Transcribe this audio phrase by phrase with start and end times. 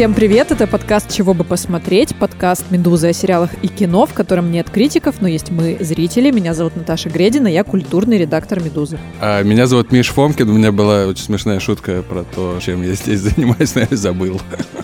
[0.00, 4.50] Всем привет, это подкаст «Чего бы посмотреть», подкаст «Медузы» о сериалах и кино, в котором
[4.50, 6.30] нет критиков, но есть мы, зрители.
[6.30, 8.98] Меня зовут Наташа Гредина, я культурный редактор «Медузы».
[9.20, 12.94] А, меня зовут Миш Фомкин, у меня была очень смешная шутка про то, чем я
[12.94, 14.40] здесь занимаюсь, но я забыл.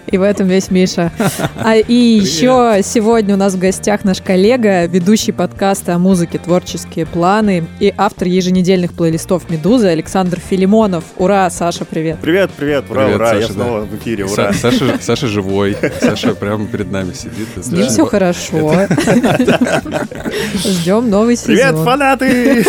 [0.09, 1.11] И в этом весь Миша.
[1.57, 7.07] А, и еще сегодня у нас в гостях наш коллега, ведущий подкаста о музыке «Творческие
[7.07, 11.05] планы» и автор еженедельных плейлистов «Медузы» Александр Филимонов.
[11.17, 12.19] Ура, Саша, привет.
[12.21, 13.87] Привет, привет, ура, привет, ура, Саша, я снова да.
[13.87, 14.53] в эфире, ура.
[14.53, 15.77] Са Саша Саша живой.
[16.01, 17.47] Саша прямо перед нами сидит.
[17.55, 18.89] С ним все хорошо.
[20.55, 21.55] Ждем новый сезон.
[21.55, 22.65] Привет, фанаты!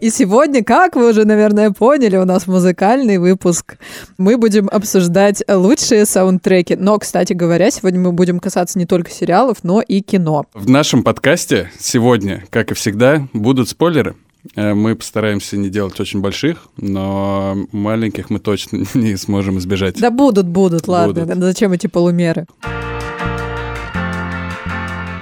[0.00, 3.78] И сегодня, как вы уже, наверное, поняли, у нас музыкальный выпуск.
[4.16, 6.76] Мы будем обсуждать лучшие саундтреки.
[6.76, 10.46] Но, кстати говоря, сегодня мы будем касаться не только сериалов, но и кино.
[10.54, 14.14] В нашем подкасте сегодня, как и всегда, будут спойлеры.
[14.56, 20.00] Э, мы постараемся не делать очень больших, но маленьких мы точно не сможем избежать.
[20.00, 21.24] Да будут, будут, ладно.
[21.24, 21.42] Будут.
[21.42, 22.46] Зачем эти полумеры?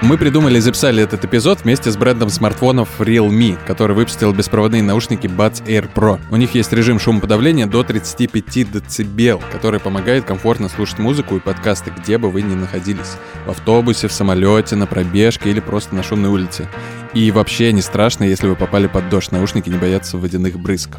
[0.02, 5.26] Мы придумали и записали этот эпизод вместе с брендом смартфонов Realme, который выпустил беспроводные наушники
[5.26, 6.18] Buds Air Pro.
[6.30, 11.92] У них есть режим шумоподавления до 35 дБ, который помогает комфортно слушать музыку и подкасты,
[11.94, 13.18] где бы вы ни находились.
[13.44, 16.66] В автобусе, в самолете, на пробежке или просто на шумной улице.
[17.12, 20.96] И вообще не страшно, если вы попали под дождь, наушники не боятся водяных брызг.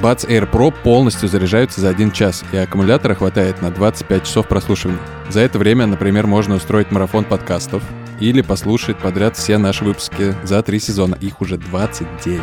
[0.00, 4.98] Buds Air Pro полностью заряжаются за один час, и аккумулятора хватает на 25 часов прослушивания.
[5.28, 7.84] За это время, например, можно устроить марафон подкастов,
[8.22, 11.16] или послушать подряд все наши выпуски за три сезона.
[11.20, 12.40] Их уже 29.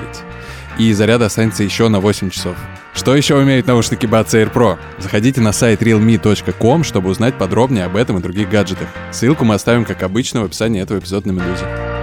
[0.77, 2.55] И заряда останется еще на 8 часов.
[2.93, 4.77] Что еще умеют наушники Buds Air Pro?
[4.97, 8.87] Заходите на сайт realme.com, чтобы узнать подробнее об этом и других гаджетах.
[9.11, 11.98] Ссылку мы оставим, как обычно, в описании этого эпизода на Медузе.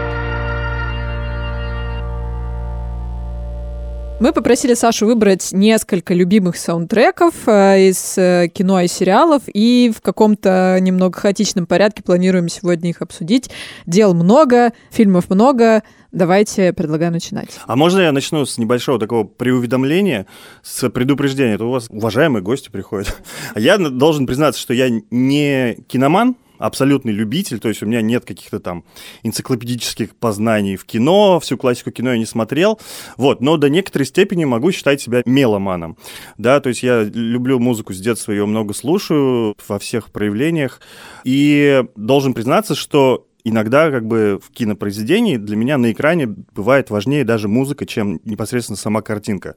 [4.19, 10.01] Мы попросили Сашу выбрать несколько любимых саундтреков э, из э, кино и сериалов, и в
[10.01, 13.51] каком-то немного хаотичном порядке планируем сегодня их обсудить.
[13.85, 15.83] Дел много, фильмов много,
[16.13, 17.61] Давайте предлагаю начинать.
[17.67, 20.25] А можно я начну с небольшого такого преуведомления,
[20.63, 21.57] с предупреждения?
[21.57, 23.15] Это у вас уважаемые гости приходят.
[23.55, 28.61] Я должен признаться, что я не киноман, абсолютный любитель, то есть у меня нет каких-то
[28.61, 28.85] там
[29.23, 32.81] энциклопедических познаний в кино, всю классику кино я не смотрел,
[33.17, 35.97] вот, но до некоторой степени могу считать себя меломаном,
[36.39, 40.81] да, то есть я люблю музыку с детства, ее много слушаю во всех проявлениях,
[41.25, 47.25] и должен признаться, что иногда как бы в кинопроизведении для меня на экране бывает важнее
[47.25, 49.55] даже музыка, чем непосредственно сама картинка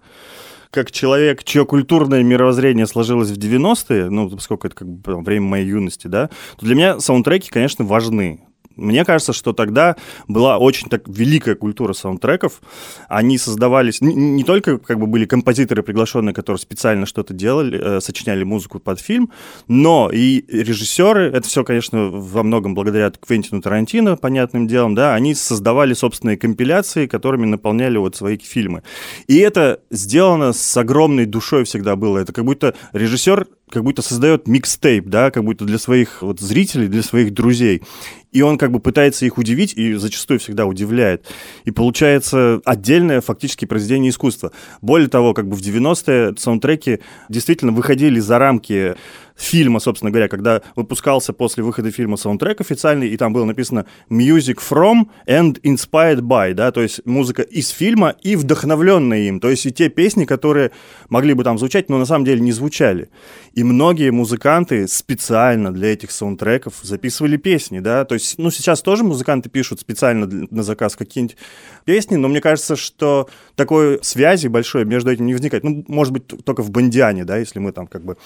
[0.71, 5.67] как человек, чье культурное мировоззрение сложилось в 90-е, ну, поскольку это как бы время моей
[5.67, 8.41] юности, да, то для меня саундтреки, конечно, важны.
[8.79, 9.95] Мне кажется, что тогда
[10.27, 12.61] была очень так великая культура саундтреков.
[13.07, 14.01] Они создавались...
[14.01, 18.79] Не, не только как бы были композиторы приглашенные, которые специально что-то делали, э, сочиняли музыку
[18.79, 19.31] под фильм,
[19.67, 25.35] но и режиссеры, это все, конечно, во многом благодаря Квентину Тарантино, понятным делом, да, они
[25.35, 28.83] создавали собственные компиляции, которыми наполняли вот свои фильмы.
[29.27, 32.19] И это сделано с огромной душой всегда было.
[32.19, 36.87] Это как будто режиссер как будто создает микстейп, да, как будто для своих вот зрителей,
[36.87, 37.83] для своих друзей.
[38.31, 41.25] И он как бы пытается их удивить и зачастую всегда удивляет.
[41.65, 44.51] И получается отдельное фактически произведение искусства.
[44.81, 48.95] Более того, как бы в 90-е саундтреки действительно выходили за рамки
[49.39, 54.57] фильма, собственно говоря, когда выпускался после выхода фильма саундтрек официальный, и там было написано «Music
[54.57, 59.65] from and inspired by», да, то есть музыка из фильма и вдохновленная им, то есть
[59.65, 60.71] и те песни, которые
[61.09, 63.09] могли бы там звучать, но на самом деле не звучали.
[63.53, 69.03] И многие музыканты специально для этих саундтреков записывали песни, да, то есть, ну, сейчас тоже
[69.03, 71.37] музыканты пишут специально на заказ какие-нибудь
[71.85, 75.63] песни, но мне кажется, что такой связи большой между этим не возникает.
[75.63, 78.17] Ну, может быть, только в Бондиане, да, если мы там как бы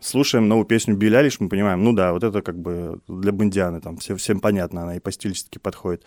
[0.00, 3.80] слушаем новую песню Билли Алиш, мы понимаем, ну да, вот это как бы для Бондианы,
[3.80, 6.04] там все, всем понятно, она и по стилистике подходит.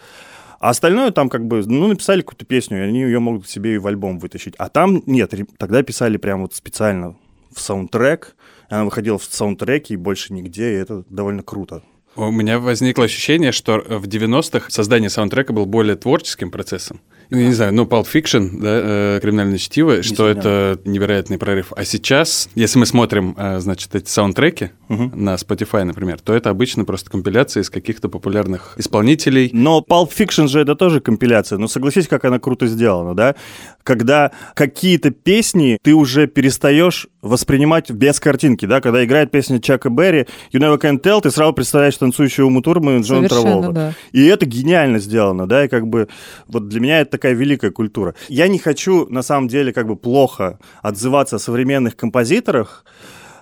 [0.60, 3.78] А остальное там как бы, ну, написали какую-то песню, и они ее могут себе и
[3.78, 4.56] в альбом вытащить.
[4.57, 7.16] А там нет, тогда писали прям вот специально
[7.54, 8.36] в саундтрек,
[8.69, 11.84] она выходила в саундтреке и больше нигде, и это довольно круто.
[12.16, 17.01] У меня возникло ощущение, что в 90-х создание саундтрека был более творческим процессом,
[17.34, 20.40] не знаю, ну, Pulp Fiction, да, э, криминальное чтиво, что Несомненно.
[20.40, 21.74] это невероятный прорыв.
[21.76, 25.12] А сейчас, если мы смотрим, э, значит, эти саундтреки Мгм.
[25.24, 29.50] на Spotify, например, то это обычно просто компиляции из каких-то популярных исполнителей.
[29.54, 31.58] Но Pulp Fiction же это тоже компиляция.
[31.58, 33.36] Но согласись, как она круто сделана, да?
[33.84, 38.81] Когда какие-то песни ты уже перестаешь воспринимать без картинки, да?
[38.81, 43.00] Когда играет песня Чака Берри, You Never Can Tell, ты сразу представляешь танцующую Уму Турман
[43.00, 43.72] и Джон Траволта.
[43.72, 43.94] да.
[44.12, 46.10] И это гениально сделано, да, и как бы
[46.48, 48.14] вот для меня это такая великая культура.
[48.28, 52.86] Я не хочу, на самом деле, как бы плохо отзываться о современных композиторах,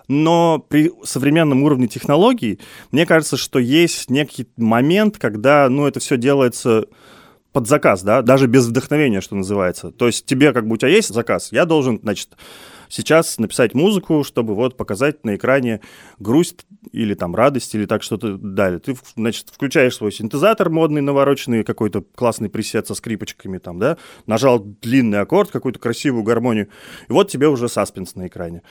[0.07, 2.59] но при современном уровне технологий,
[2.91, 6.85] мне кажется, что есть некий момент, когда, ну, это все делается
[7.51, 9.91] под заказ, да, даже без вдохновения, что называется.
[9.91, 12.29] То есть тебе, как бы, у тебя есть заказ, я должен, значит,
[12.91, 15.81] сейчас написать музыку, чтобы вот показать на экране
[16.19, 18.79] грусть или там радость, или так что-то далее.
[18.79, 23.97] Ты, значит, включаешь свой синтезатор модный, навороченный, какой-то классный пресет со скрипочками там, да,
[24.27, 26.67] нажал длинный аккорд, какую-то красивую гармонию,
[27.07, 28.61] и вот тебе уже саспенс на экране.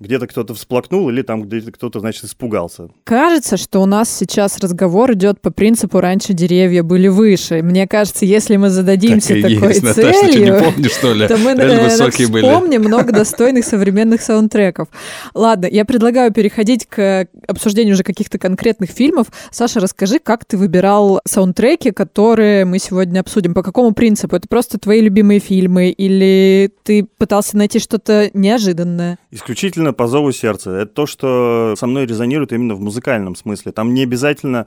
[0.00, 2.88] Где-то кто-то всплакнул, или там где-то кто-то, значит, испугался.
[3.04, 7.62] Кажется, что у нас сейчас разговор идет по принципу «раньше деревья были выше».
[7.62, 10.54] Мне кажется, если мы зададимся Так такой есть, Наташа, ты целью...
[10.54, 11.28] не помнишь, что ли?
[11.28, 14.88] то мы наверное, вспомним много достойных современных саундтреков.
[15.34, 19.26] Ладно, я предлагаю переходить к обсуждению уже каких-то конкретных фильмов.
[19.50, 23.54] Саша, расскажи, как ты выбирал саундтреки, которые мы сегодня обсудим?
[23.54, 24.36] По какому принципу?
[24.36, 29.18] Это просто твои любимые фильмы или ты пытался найти что-то неожиданное?
[29.30, 30.70] Исключительно по зову сердца.
[30.70, 33.72] Это то, что со мной резонирует именно в музыкальном смысле.
[33.72, 34.66] Там не обязательно,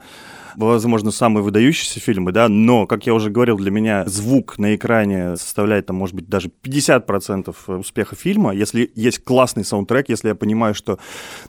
[0.56, 5.36] возможно, самые выдающиеся фильмы, да, но, как я уже говорил, для меня звук на экране
[5.36, 8.54] составляет, там, может быть, даже 50% успеха фильма.
[8.54, 10.98] Если есть классный саундтрек, если я понимаю, что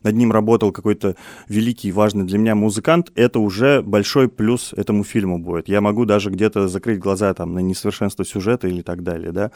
[0.03, 1.15] над ним работал какой-то
[1.47, 5.67] великий, важный для меня музыкант, это уже большой плюс этому фильму будет.
[5.67, 9.51] Я могу даже где-то закрыть глаза там на несовершенство сюжета или так далее, да.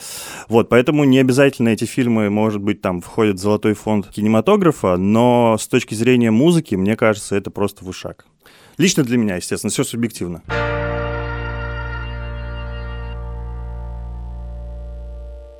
[0.50, 5.57] Вот, поэтому не обязательно эти фильмы, может быть, там входят в золотой фонд кинематографа, но
[5.59, 8.25] с точки зрения музыки, мне кажется, это просто вышаг.
[8.77, 10.44] Лично для меня, естественно, все субъективно.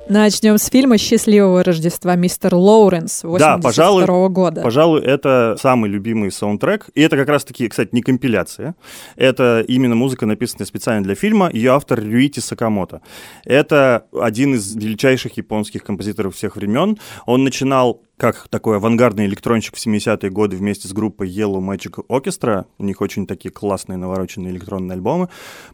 [0.08, 4.62] Начнем с фильма «Счастливого Рождества, мистер Лоуренс» 82 Да, пожалуй, года.
[4.62, 6.86] Пожалуй, это самый любимый саундтрек.
[6.94, 8.74] И это как раз-таки, кстати, не компиляция.
[9.16, 11.50] Это именно музыка, написанная специально для фильма.
[11.52, 13.02] Ее автор Рюити Сакамото.
[13.44, 16.98] Это один из величайших японских композиторов всех времен.
[17.26, 22.66] Он начинал как такой авангардный электронщик в 70-е годы вместе с группой Yellow Magic Orchestra.
[22.76, 25.28] У них очень такие классные навороченные электронные альбомы.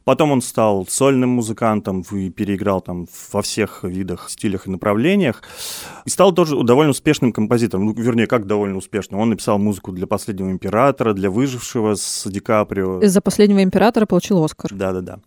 [0.05, 5.43] Потом он стал сольным музыкантом и переиграл там во всех видах, стилях и направлениях.
[6.05, 7.87] И стал тоже довольно успешным композитором.
[7.87, 9.21] Ну, вернее, как довольно успешным.
[9.21, 13.01] Он написал музыку для «Последнего императора», для «Выжившего» с Ди Каприо.
[13.01, 14.71] Из-за «Последнего императора» получил Оскар.
[14.73, 15.21] Да-да-да.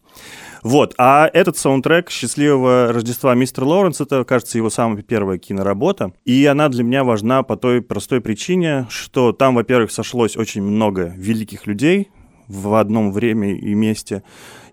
[0.63, 0.93] Вот.
[0.97, 6.11] А этот саундтрек «Счастливого Рождества мистер Лоуренс»— это, кажется, его самая первая киноработа.
[6.25, 11.13] И она для меня важна по той простой причине, что там, во-первых, сошлось очень много
[11.15, 12.09] великих людей
[12.47, 14.23] в одном время и месте.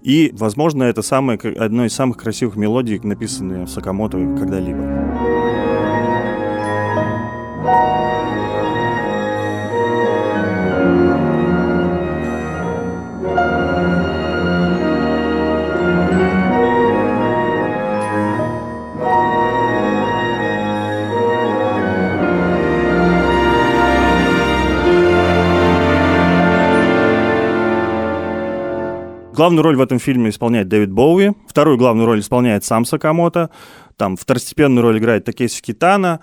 [0.03, 5.24] И, возможно, это самое, одно из самых красивых мелодий, написанные Сакамото когда-либо.
[29.35, 33.51] Главную роль в этом фильме исполняет Дэвид Боуи, вторую главную роль исполняет сам Сакамото,
[33.97, 36.21] там второстепенную роль играет Такеси Китана.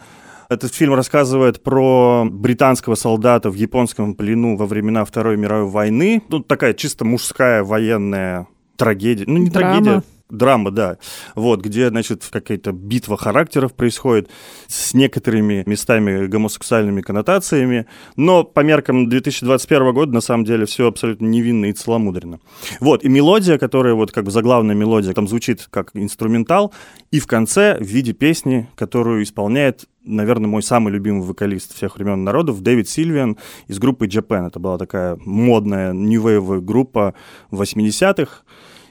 [0.48, 6.22] Этот фильм рассказывает про британского солдата в японском плену во времена Второй мировой войны.
[6.30, 9.26] Тут такая чисто мужская военная трагедия.
[9.28, 9.74] Ну, не Драма.
[9.74, 10.04] трагедия.
[10.32, 10.98] Драма, да.
[11.36, 14.30] Вот, где, значит, какая-то битва характеров происходит
[14.68, 17.86] с некоторыми местами гомосексуальными коннотациями,
[18.16, 22.40] но по меркам 2021 года, на самом деле, все абсолютно невинно и целомудренно.
[22.80, 26.74] Вот, и мелодия, которая вот как бы заглавная мелодия, там звучит как инструментал,
[27.12, 32.24] и в конце в виде песни, которую исполняет наверное, мой самый любимый вокалист всех времен
[32.24, 34.48] народов, Дэвид Сильвиан из группы Japan.
[34.48, 37.14] Это была такая модная нью группа
[37.50, 38.44] в 80-х.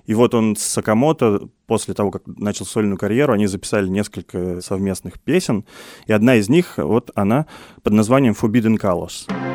[0.07, 5.21] И вот он с Сакамото, после того, как начал сольную карьеру, они записали несколько совместных
[5.21, 5.64] песен,
[6.07, 7.47] и одна из них, вот она,
[7.83, 9.50] под названием Forbidden Colors.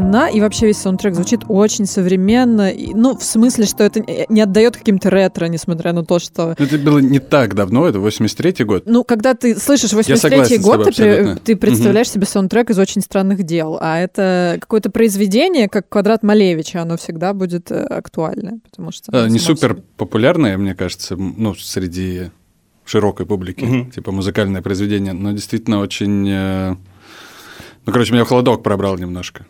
[0.00, 2.70] Она и вообще весь саундтрек звучит очень современно.
[2.70, 6.54] и, ну, в смысле, что это не- отдает каким-то ретро, несмотря на то, что...
[6.58, 8.82] Ну, Это было не так давно, это 83-й год.
[8.86, 12.78] Ну, когда ты слышишь 83-й согласен с год, ты, при- ты представляешь себе саундтрек из
[12.78, 13.78] очень странных дел.
[13.80, 18.58] А это какое-то произведение, как квадрат Малевича, оно всегда будет э, актуально.
[18.70, 22.30] Потому что А, оно Не супер популярное, мне кажется, ну, среди
[22.84, 23.90] широкой публики, Мгм.
[23.92, 26.28] типа музыкальное произведение, но действительно очень...
[26.28, 26.76] э,
[27.86, 29.46] Ну, короче, меня холодок пробрал немножко.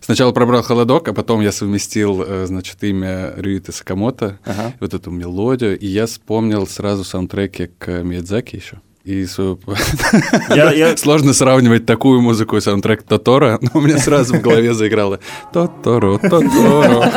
[0.00, 4.72] Сначала пробрал холодок, а потом я совместил, э, значит, имя Рюита Сакамото, Ага.
[4.80, 8.80] вот эту мелодию, и я вспомнил сразу саундтреки к Миядзаки еще.
[9.04, 9.58] И свою-
[10.48, 14.72] Я- я- Сложно сравнивать такую музыку и саундтрек Тотора, но у меня сразу в голове
[14.74, 15.18] заиграло
[15.52, 17.10] Тоторо, Тоторо.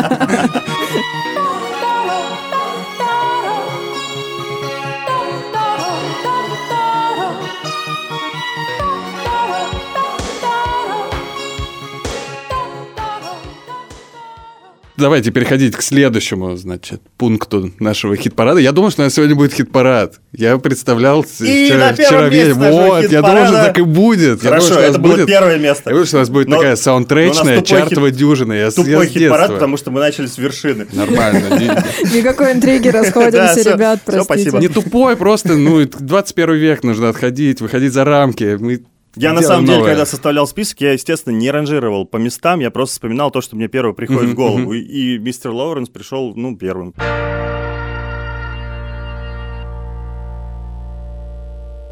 [14.98, 18.60] Давайте переходить к следующему, значит, пункту нашего хит-парада.
[18.62, 20.22] Я думал, что у нас сегодня будет хит-парад.
[20.32, 22.60] Я представлял И вчера, на вчера вечером.
[22.60, 24.42] Вот, я думал, что так и будет.
[24.44, 25.90] Я думал, Хорошо, нас это было будет- первое место.
[25.90, 28.54] Я думал, что у нас будет Но- такая саундтречная, чартовая хит- дюжина.
[28.54, 29.54] Я, Тупой с хит-парад, детства.
[29.56, 30.88] потому что мы начали с вершины.
[30.94, 31.60] Нормально.
[32.14, 34.58] Никакой интриги, расходимся, ребят, простите.
[34.58, 38.58] Не тупой, просто, ну, 21 век нужно отходить, выходить за рамки.
[38.60, 38.82] Мы
[39.16, 39.92] Я на самом деле, новое.
[39.92, 43.68] когда составлял список, я, естественно, не ранжировал по местам, я просто вспоминал то, что мне
[43.68, 44.74] первое приходит в голову.
[44.74, 46.94] И, и мистер Лоуренс пришел, ну, первым.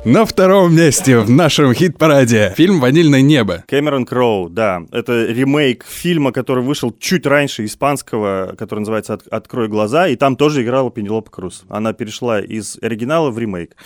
[0.06, 3.64] На втором месте в нашем хит-параде фильм «Ванильное небо».
[3.70, 4.82] Кэмерон Кроу, да.
[4.92, 10.36] Это ремейк фильма, который вышел чуть раньше испанского, который называется «От- «Открой глаза», и там
[10.36, 11.64] тоже играла Пенелопа Круз.
[11.70, 13.78] Она перешла из оригинала в ремейк.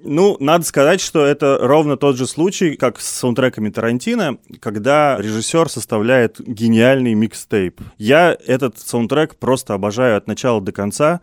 [0.00, 5.68] Ну, надо сказать, что это ровно тот же случай, как с саундтреками Тарантино, когда режиссер
[5.68, 7.80] составляет гениальный микстейп.
[7.96, 11.20] Я этот саундтрек просто обожаю от начала до конца.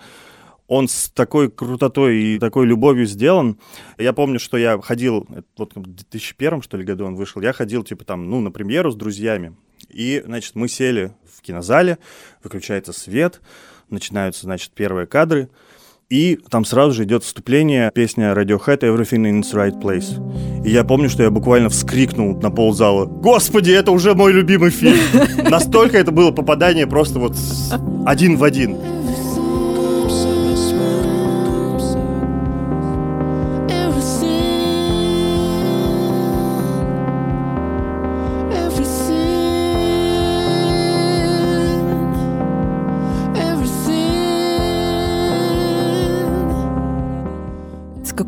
[0.68, 3.60] Он с такой крутотой и такой любовью сделан.
[3.98, 5.28] Я помню, что я ходил,
[5.58, 8.92] вот в 2001 что ли году он вышел, я ходил типа там, ну, на премьеру
[8.92, 9.56] с друзьями.
[9.90, 12.00] И, значит, мы сели в кинозале,
[12.44, 13.42] выключается свет,
[13.90, 15.50] начинаются, значит, первые кадры,
[16.10, 20.22] и там сразу же идет вступление, песня Radiohead «Everything in its right place».
[20.64, 23.06] И я помню, что я буквально вскрикнул на ползала.
[23.06, 25.00] Господи, это уже мой любимый фильм!
[25.50, 27.36] Настолько это было попадание просто вот
[28.06, 28.78] один в один.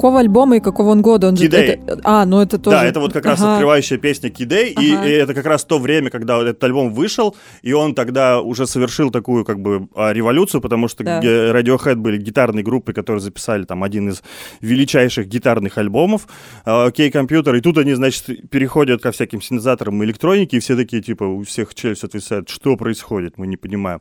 [0.08, 1.28] Какого альбома и какого он года?
[1.28, 2.78] Он же- это- А, ну это тоже...
[2.78, 3.54] Да, это вот как раз Ага.
[3.54, 5.06] открывающая песня Кидей, и, Ага.
[5.08, 9.12] и это как раз то время, когда этот альбом вышел, и он тогда уже совершил
[9.12, 11.20] такую как бы а, революцию, потому что Да.
[11.22, 14.24] Radiohead были гитарной группой, которые записали там один из
[14.62, 16.28] величайших гитарных альбомов,
[16.66, 21.02] а, Окей, компьютер, и тут они, значит, переходят ко всяким синтезаторам электроники, и все такие,
[21.02, 24.00] типа, у всех челюсть отвисает, что происходит, мы не понимаем.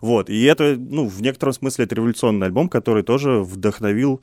[0.00, 4.20] Вот, и это, ну, в некотором смысле это революционный альбом, который тоже вдохновил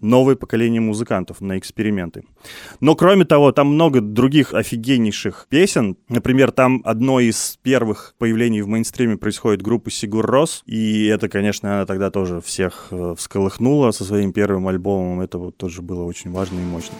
[0.00, 2.24] новое поколение музыкантов на эксперименты.
[2.80, 5.96] Но кроме того, там много других офигеннейших песен.
[6.08, 10.62] Например, там одно из первых появлений в мейнстриме происходит группа Сигур Рос.
[10.66, 15.20] И это, конечно, она тогда тоже всех э, всколыхнула со своим первым альбомом.
[15.20, 16.94] Это вот тоже было очень важно и мощно.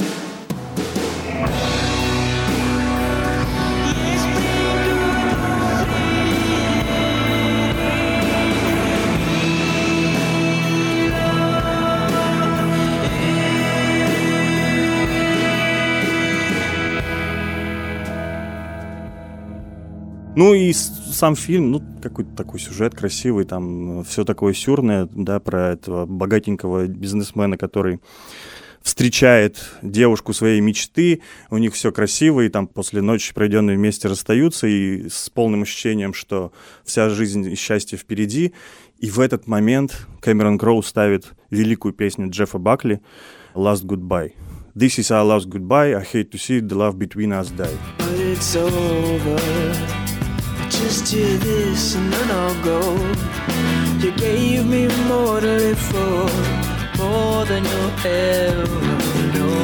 [20.36, 25.72] Ну и сам фильм, ну, какой-то такой сюжет красивый, там все такое сюрное, да, про
[25.72, 28.00] этого богатенького бизнесмена, который
[28.82, 34.66] встречает девушку своей мечты, у них все красиво, и там после ночи, проведенной вместе, расстаются,
[34.66, 36.52] и с полным ощущением, что
[36.84, 38.52] вся жизнь и счастье впереди.
[38.98, 43.00] И в этот момент Кэмерон Кроу ставит великую песню Джеффа Бакли
[43.54, 44.32] «Last Goodbye».
[44.76, 45.94] This is our last goodbye.
[45.94, 47.78] I hate to see the love between us die.
[47.96, 50.05] But it's over.
[50.78, 52.80] Just hear this and then I'll go.
[53.98, 56.28] You gave me more to live for,
[56.98, 58.66] more than you'll ever
[59.34, 59.56] know.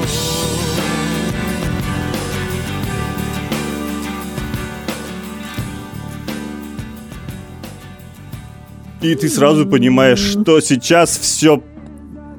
[9.02, 11.61] И ты сразу понимаешь, что сейчас все...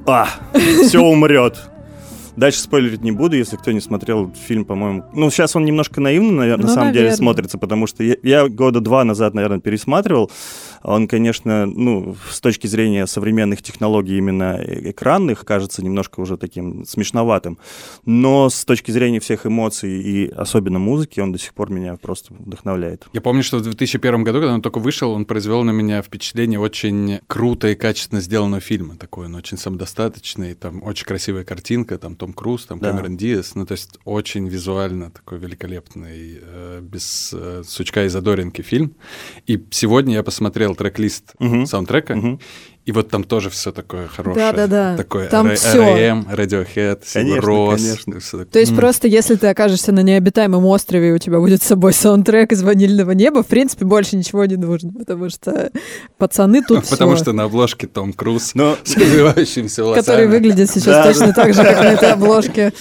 [0.08, 0.30] А,
[0.88, 1.73] все умрет.
[2.36, 5.04] Дальше спойлерить не буду, если кто не смотрел фильм, по-моему.
[5.14, 7.18] Ну, сейчас он немножко наивно, наверное, Ну, на самом деле наверное.
[7.18, 10.32] смотрится, потому что я, я года два назад, наверное, пересматривал.
[10.84, 16.86] Он, конечно, ну, с точки зрения современных технологий именно э- экранных, кажется немножко уже таким
[16.86, 17.58] смешноватым.
[18.06, 22.34] Но с точки зрения всех эмоций и особенно музыки, он до сих пор меня просто
[22.34, 23.08] вдохновляет.
[23.14, 26.60] Я помню, что в 2001 году, когда он только вышел, он произвел на меня впечатление
[26.60, 28.98] очень круто и качественно сделанного фильма.
[28.98, 32.92] Такой он очень самодостаточный, там очень красивая картинка, там Том Круз, там Да.
[32.92, 33.56] Кэмерон Диас.
[33.56, 38.96] Ну, то есть очень визуально такой великолепный, э, без э, сучка и задоринки фильм.
[39.48, 41.66] И сегодня я посмотрел трек-лист Мгм.
[41.66, 42.40] саундтрека, Мгм.
[42.86, 44.52] И вот там тоже все такое хорошее.
[44.52, 44.98] Да-да-да.
[44.98, 45.84] Такое Там R- всё.
[45.84, 47.42] R.E.M., Radiohead, Конечно,
[48.12, 48.40] конечно.
[48.40, 48.46] такое.
[48.46, 48.78] То есть М.
[48.78, 52.62] просто если ты окажешься на необитаемом острове, и у тебя будет с собой саундтрек из
[52.62, 55.72] «Ванильного неба», в принципе, больше ничего не нужно, потому что
[56.18, 60.04] пацаны тут Потому что на обложке Том Круз Но с развивающимися волосами.
[60.06, 61.34] который выглядит сейчас Да, точно да.
[61.34, 62.74] так же, как на этой обложке.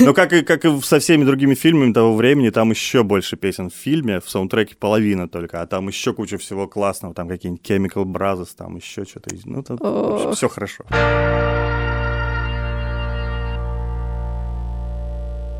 [0.00, 3.70] Но как и, как и со всеми другими фильмами того времени, там еще больше песен
[3.70, 8.04] в фильме, в саундтреке половина только, а там еще куча всего классного, там какие-нибудь Chemical
[8.04, 9.31] Brothers, там еще что-то.
[9.32, 9.46] Есть.
[9.46, 10.34] Ну, Ох.
[10.34, 10.84] все хорошо.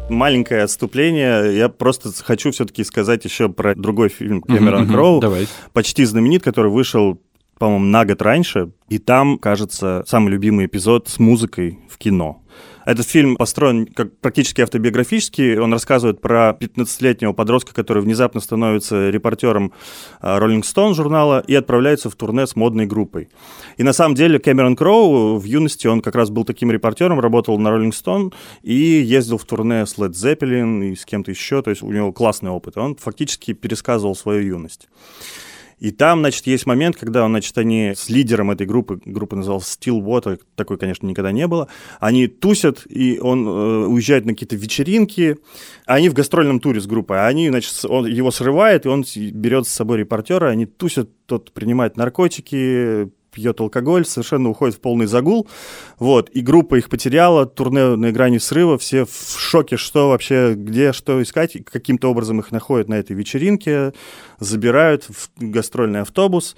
[0.08, 1.56] Маленькое отступление.
[1.56, 4.88] Я просто хочу все-таки сказать еще про другой фильм Кэмерон.
[4.88, 5.46] Кроу Давай.
[5.72, 7.20] почти знаменит, который вышел,
[7.58, 8.72] по-моему, на год раньше.
[8.88, 12.42] И там, кажется, самый любимый эпизод с музыкой в кино.
[12.84, 15.58] Этот фильм построен как практически автобиографический.
[15.58, 19.72] Он рассказывает про 15-летнего подростка, который внезапно становится репортером
[20.20, 23.28] а, Rolling Stone журнала и отправляется в турне с модной группой.
[23.76, 27.58] И на самом деле Кэмерон Кроу в юности, он как раз был таким репортером, работал
[27.58, 31.62] на Rolling Stone и ездил в турне с Led Zeppelin и с кем-то еще.
[31.62, 32.76] То есть у него классный опыт.
[32.76, 34.88] Он фактически пересказывал свою юность.
[35.82, 40.38] И там, значит, есть момент, когда, значит, они с лидером этой группы, группа называлась Stillwater,
[40.54, 41.66] такой, конечно, никогда не было,
[41.98, 43.50] они тусят, и он э,
[43.88, 45.38] уезжает на какие-то вечеринки,
[45.84, 49.66] они в гастрольном туре с группой, а они, значит, он его срывает, и он берет
[49.66, 55.48] с собой репортера, они тусят, тот принимает наркотики, пьет алкоголь, совершенно уходит в полный загул,
[55.98, 60.92] вот, и группа их потеряла, турне на грани срыва, все в шоке, что вообще, где,
[60.92, 63.92] что искать, каким-то образом их находят на этой вечеринке,
[64.38, 66.56] забирают в гастрольный автобус,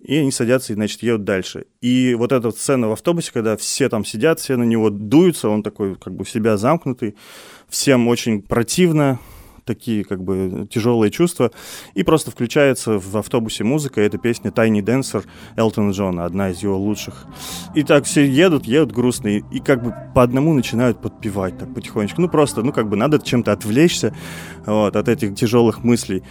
[0.00, 1.66] и они садятся и, значит, едут дальше.
[1.80, 5.48] И вот эта вот сцена в автобусе, когда все там сидят, все на него дуются,
[5.48, 7.16] он такой как бы себя замкнутый,
[7.68, 9.18] всем очень противно,
[9.66, 11.50] такие как бы тяжелые чувства,
[11.94, 15.24] и просто включается в автобусе музыка, и это песня «Tiny Dancer»
[15.56, 17.26] Элтона Джона, одна из его лучших.
[17.74, 22.20] И так все едут, едут грустные, и как бы по одному начинают подпевать так потихонечку.
[22.20, 24.14] Ну просто, ну как бы надо чем-то отвлечься
[24.64, 26.22] вот, от этих тяжелых мыслей.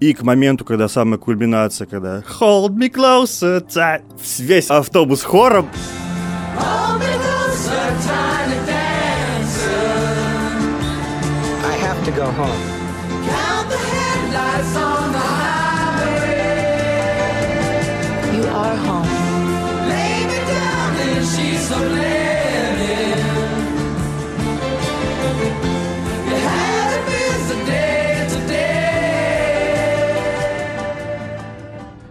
[0.00, 4.02] И к моменту, когда самая кульминация, когда Hold me closer, ti-»
[4.38, 5.68] весь автобус хором,
[11.64, 12.81] I have to go home.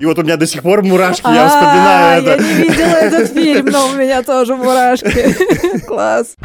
[0.01, 2.43] И вот у меня до сих пор мурашки, я А, вспоминаю Я это.
[2.43, 5.79] не видела этот фильм, но у меня тоже мурашки.
[5.87, 6.35] Класс.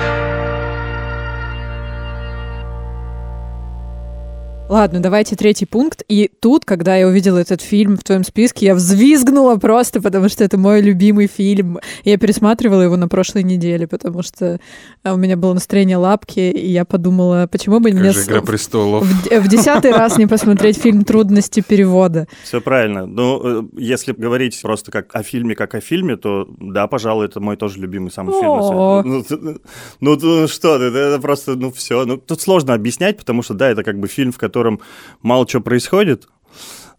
[4.69, 6.03] Ладно, давайте третий пункт.
[6.09, 10.43] И тут, когда я увидела этот фильм в твоем списке, я взвизгнула просто, потому что
[10.43, 11.79] это мой любимый фильм.
[12.03, 14.59] Я пересматривала его на прошлой неделе, потому что
[15.05, 18.27] а, у меня было настроение лапки, и я подумала, почему бы Как мне же с-
[18.27, 19.05] «Игра престолов».
[19.07, 22.27] в, в десятый раз не посмотреть фильм «Трудности перевода».
[22.43, 23.07] Все правильно.
[23.07, 27.39] Ну, э, если говорить просто как о фильме, как о фильме, то да, пожалуй, это
[27.39, 29.07] мой тоже любимый самый фильм.
[29.07, 29.25] Ну,
[30.01, 32.05] ну, т- что это просто, ну, все.
[32.05, 34.56] Ну, тут сложно объяснять, потому что, да, это как бы фильм, в котором
[35.23, 36.29] мало чего происходит,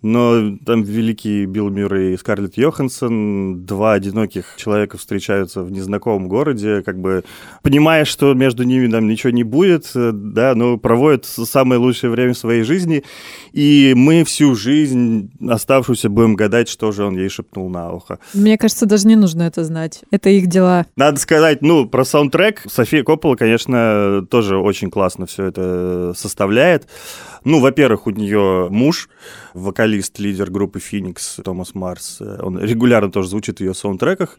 [0.01, 6.83] но там великий Билл Мюррей и Скарлетт Йоханссон, два одиноких человека встречаются в незнакомом городе,
[6.83, 7.23] как бы
[7.63, 12.63] понимая, что между ними там ничего не будет, да, но проводят самое лучшее время своей
[12.63, 13.03] жизни,
[13.53, 18.19] и мы всю жизнь оставшуюся будем гадать, что же он ей шепнул на ухо.
[18.35, 20.03] Мне кажется, даже не нужно это знать.
[20.11, 20.85] Это их дела.
[20.95, 22.63] Надо сказать, ну, про саундтрек.
[22.69, 26.87] София Коппола, конечно, тоже очень классно все это составляет.
[27.47, 29.07] Ну, во-первых, у нее муж,
[29.53, 32.19] вокалист, лидер группы Phoenix Томас Марс.
[32.19, 34.37] Он регулярно тоже звучит в ее саундтреках.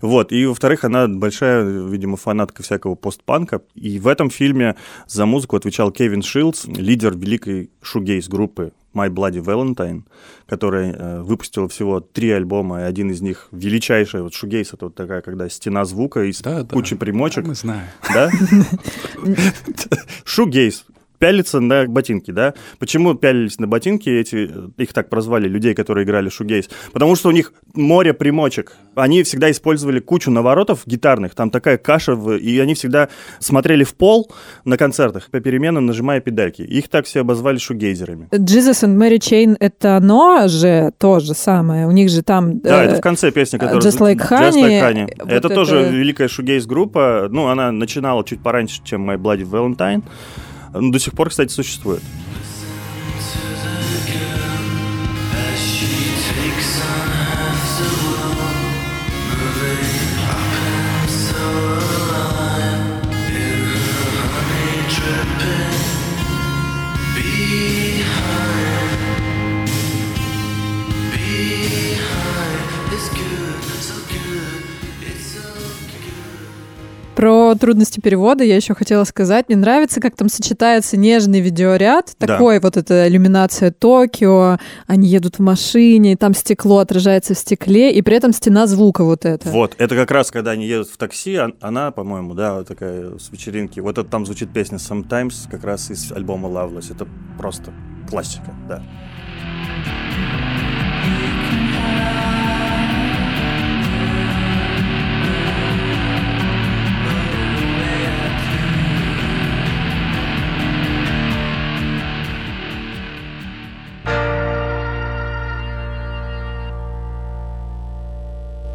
[0.00, 0.32] Вот.
[0.32, 3.62] И, во-вторых, она большая, видимо, фанатка всякого постпанка.
[3.76, 4.74] И в этом фильме
[5.06, 10.02] за музыку отвечал Кевин Шилдс, лидер великой шугейс группы My Bloody Valentine,
[10.46, 14.96] которая э, выпустила всего три альбома, и один из них величайший, вот шугейс, это вот
[14.96, 16.74] такая, когда стена звука из Да, да.
[16.74, 17.46] кучи примочек.
[17.46, 17.86] Мы знаем.
[18.12, 18.30] Да?
[20.24, 20.86] Шугейс.
[21.22, 22.52] Пялиться на ботинки, да?
[22.80, 26.68] Почему пялились на ботинки эти, их так прозвали, людей, которые играли шугейс?
[26.92, 28.72] Потому что у них море примочек.
[28.96, 33.08] Они всегда использовали кучу наворотов гитарных, там такая каша, в- и они всегда
[33.38, 34.32] смотрели в пол
[34.64, 36.62] на концертах, по переменам нажимая педальки.
[36.62, 38.26] Их так все обозвали шугейзерами.
[38.32, 41.86] Jesus and Mary Chain— это оно же то же самое.
[41.86, 42.58] У них же там...
[42.58, 43.80] Да, э, это в конце песни, которая...
[43.80, 44.62] Just Like Just Honey.
[44.64, 45.14] Like Honey.
[45.20, 47.28] Вот это, это- тоже великая шугейс-группа.
[47.30, 50.02] Ну, она начинала чуть пораньше, чем My Bloody Valentine.
[50.72, 52.02] До сих пор, кстати, существует.
[77.52, 79.50] Про трудности перевода я еще хотела сказать.
[79.50, 82.26] Мне нравится, как там сочетается нежный видеоряд, Да.
[82.26, 88.00] такой вот эта иллюминация Токио, они едут в машине, там стекло отражается в стекле, и
[88.00, 89.50] при этом стена звука вот эта.
[89.50, 93.30] Вот, это как раз, когда они едут в такси, он- она, по-моему, да, такая с
[93.30, 93.80] вечеринки.
[93.80, 96.90] Вот это там звучит песня Sometimes, как раз из альбома Loveless.
[96.90, 97.70] Это просто
[98.08, 98.82] классика, да.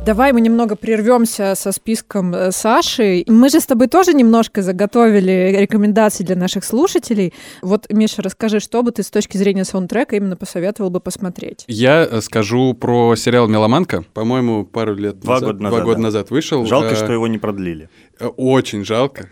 [0.08, 3.26] Давай мы немного прервемся со списком э, Саши.
[3.28, 7.34] Мы же с тобой тоже немножко заготовили рекомендации для наших слушателей.
[7.62, 11.66] Вот, Миша, расскажи, что бы ты с точки зрения саундтрека именно посоветовал бы посмотреть?
[11.68, 14.06] Я э, скажу про сериал «Меломанка».
[14.14, 16.04] По-моему, пару лет Два назад, года назад, два года да.
[16.04, 16.66] назад вышел.
[16.66, 17.90] Жалко, Э, что его не продлили.
[18.38, 19.28] Очень жалко.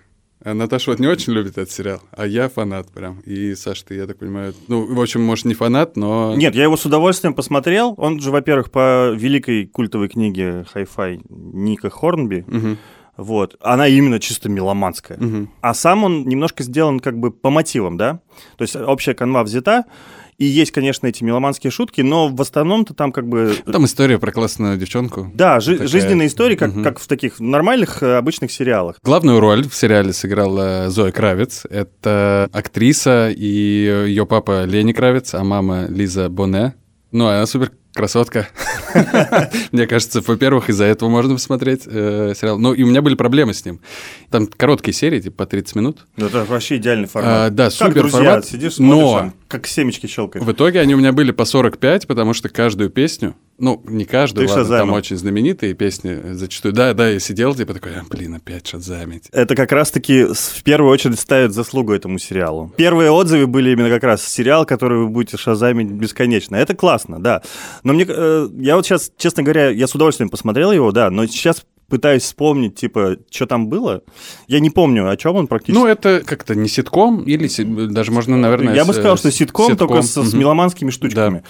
[0.46, 3.20] А Наташа вот не очень любит этот сериал, а я фанат прям.
[3.22, 6.36] И, Саш, ты, я так понимаю, ну, в общем, может, не фанат, но...
[6.36, 7.96] Нет, я его с удовольствием посмотрел.
[7.98, 12.46] Он же, во-первых, по великой культовой книге Hi-Fi Ника Хорнби.
[12.48, 12.78] Мгм,
[13.18, 13.56] Вот.
[13.60, 15.18] Она именно чисто меломанская.
[15.18, 15.50] мгм.
[15.62, 18.20] А сам он немножко сделан как бы по мотивам, да?
[18.58, 19.86] То есть общая канва взята,
[20.38, 23.56] и есть, конечно, эти меломанские шутки, но в основном-то там как бы...
[23.72, 25.32] Там история про классную девчонку.
[25.34, 25.88] Да, жи- Такая.
[25.88, 26.84] жизненные истории, как, Мгм.
[26.84, 28.98] как в таких нормальных э, обычных сериалах.
[29.02, 29.40] Красивая.
[29.40, 31.66] роль в сериале сыграла Зоя Кравец.
[31.70, 36.74] Это актриса, и ее папа Лени Кравец, а мама Лиза Боне.
[37.12, 38.50] Ну, она супер красотка.
[39.72, 42.60] Мне кажется, во-первых, из-за этого можно посмотреть э, сериал.
[42.60, 43.80] Ну, и у меня были проблемы с ним.
[44.30, 46.06] Там короткие серии, типа по 30 минут.
[46.18, 47.56] Ну, Это вообще идеальный А, формат.
[47.56, 48.46] да, как супер друзья, формат.
[48.46, 50.46] сидишь, смотришь, Но там, как семечки щелкаешь.
[50.46, 54.48] в итоге они у меня были по 45, потому что каждую песню, ну, не каждую,
[54.48, 56.74] Ты ладно, там очень знаменитые песни зачастую.
[56.74, 59.30] Да, да, я сидел, типа такой, «А, блин, опять шазамить.
[59.32, 62.74] Это как раз-таки с- в первую очередь ставит заслугу этому сериалу.
[62.78, 66.56] Первые отзывы были именно как раз сериал, который вы будете шазамить бесконечно.
[66.56, 67.42] Это классно, да.
[67.84, 71.26] Но мне, э, я вот сейчас, честно говоря, я с удовольствием посмотрел его, да, но
[71.28, 74.02] сейчас пытаюсь вспомнить, типа, что там было.
[74.48, 75.80] Я не помню, о чем он практически.
[75.80, 78.74] Ну, это как-то не ситком, или си- даже можно, наверное...
[78.74, 80.40] Я бы с- сказал, что ситком, только с, с мгм.
[80.40, 81.44] меломанскими штучками.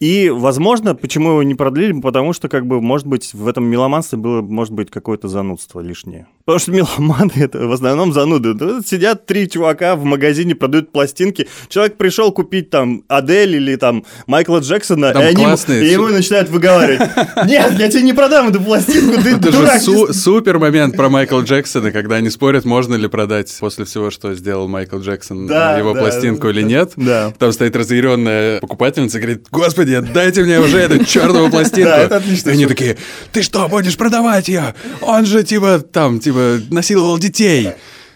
[0.00, 4.16] И, возможно, почему его не продлили, потому что, как бы, может быть, в этом меломанстве
[4.16, 6.28] было, может быть, какое-то занудство лишнее.
[6.44, 8.54] Потому что меломаны— это в основном зануды.
[8.86, 11.48] Сидят три чувака в магазине, продают пластинки.
[11.68, 16.06] Человек пришел купить там Адель или там Майкла Джексона, Там и, они классные и ему
[16.06, 17.00] начинают выговаривать.
[17.46, 20.14] Нет, я тебе не продам эту пластинку, ты Это же дурак.
[20.14, 24.68] супер момент про Майкла Джексона, когда они спорят, можно ли продать после всего, что сделал
[24.68, 26.92] Майкл Джексон, его пластинку или нет.
[27.38, 31.90] Там стоит разъяренная покупательница и говорит, господи, дайте мне уже эту чертову пластинку.
[31.90, 32.50] Да, это отлично.
[32.50, 32.96] И они такие,
[33.32, 34.74] ты что, будешь продавать ее?
[35.02, 37.70] Он же, типа, там, типа, насиловал детей.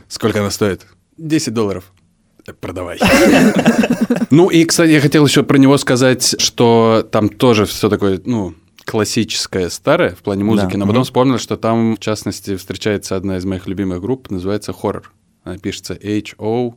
[0.08, 0.86] Сколько она стоит?
[1.18, 1.84] 10 долларов.
[2.46, 2.98] «Э, Продавай.
[4.30, 8.54] Ну и, кстати, я хотел еще про него сказать, что там тоже все такое, ну,
[8.86, 13.36] классическое, старое в плане музыки, Да, но потом вспомнил, что там, в частности, встречается одна
[13.36, 15.12] из моих любимых групп, называется «Хоррор».
[15.44, 16.76] Она пишется H-O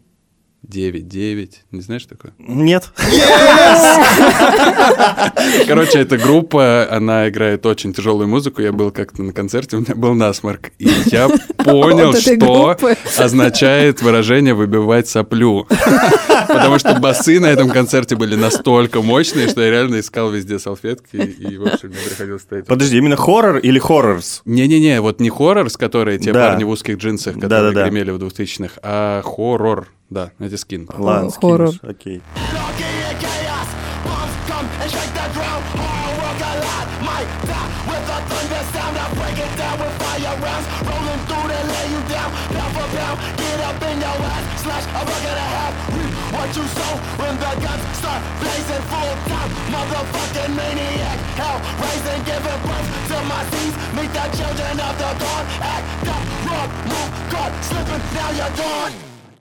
[0.68, 1.64] 99.
[1.72, 2.34] Не знаешь такое?
[2.40, 2.90] Нет.
[5.68, 8.62] Короче, эта группа, она играет очень тяжелую музыку.
[8.62, 10.72] Я был как-то на концерте, у меня был насморк.
[10.80, 12.96] И я понял, Вот что группы.
[13.18, 15.68] означает выражение «выбивать соплю».
[16.48, 21.16] Потому что басы на этом концерте были настолько мощные, что я реально искал везде салфетки.
[21.18, 22.68] И, в общем, мне приходилось стоять.
[22.68, 24.42] Подожди, именно хоррор или хоррорс?
[24.46, 26.50] Не-не-не, вот не хоррор, с которые те Да.
[26.50, 27.84] парни в узких джинсах, которые Да-да-да.
[27.90, 29.88] гремели в 2000-х, а хоррор.
[30.11, 30.89] Да, эти скин.
[30.93, 31.69] Ладно, Хоррор.
[31.69, 32.23] скинешь, окей.
[32.37, 33.69] anarchy and chaos.
[34.05, 35.63] Bombs come and shake the ground.
[35.79, 36.89] Whole world collide.
[37.07, 38.95] Might die with a thunder sound.
[38.99, 40.67] I break it down with fire rounds.
[40.89, 42.31] Rolling through to lay you down.
[42.55, 43.17] Pound for pound.
[43.39, 44.45] Get up in your ass.
[44.63, 45.73] Slash a buck and a half.
[45.95, 49.51] Reap what you sow when the guns start blazing full time.
[49.71, 51.19] Motherfucking maniac.
[51.39, 53.77] Hell raising, giving birth to my seeds.
[53.95, 55.45] Meet the children of the dawn.
[55.63, 58.03] Act up, rub, move, caught, slipping.
[58.17, 58.95] Now you're gone.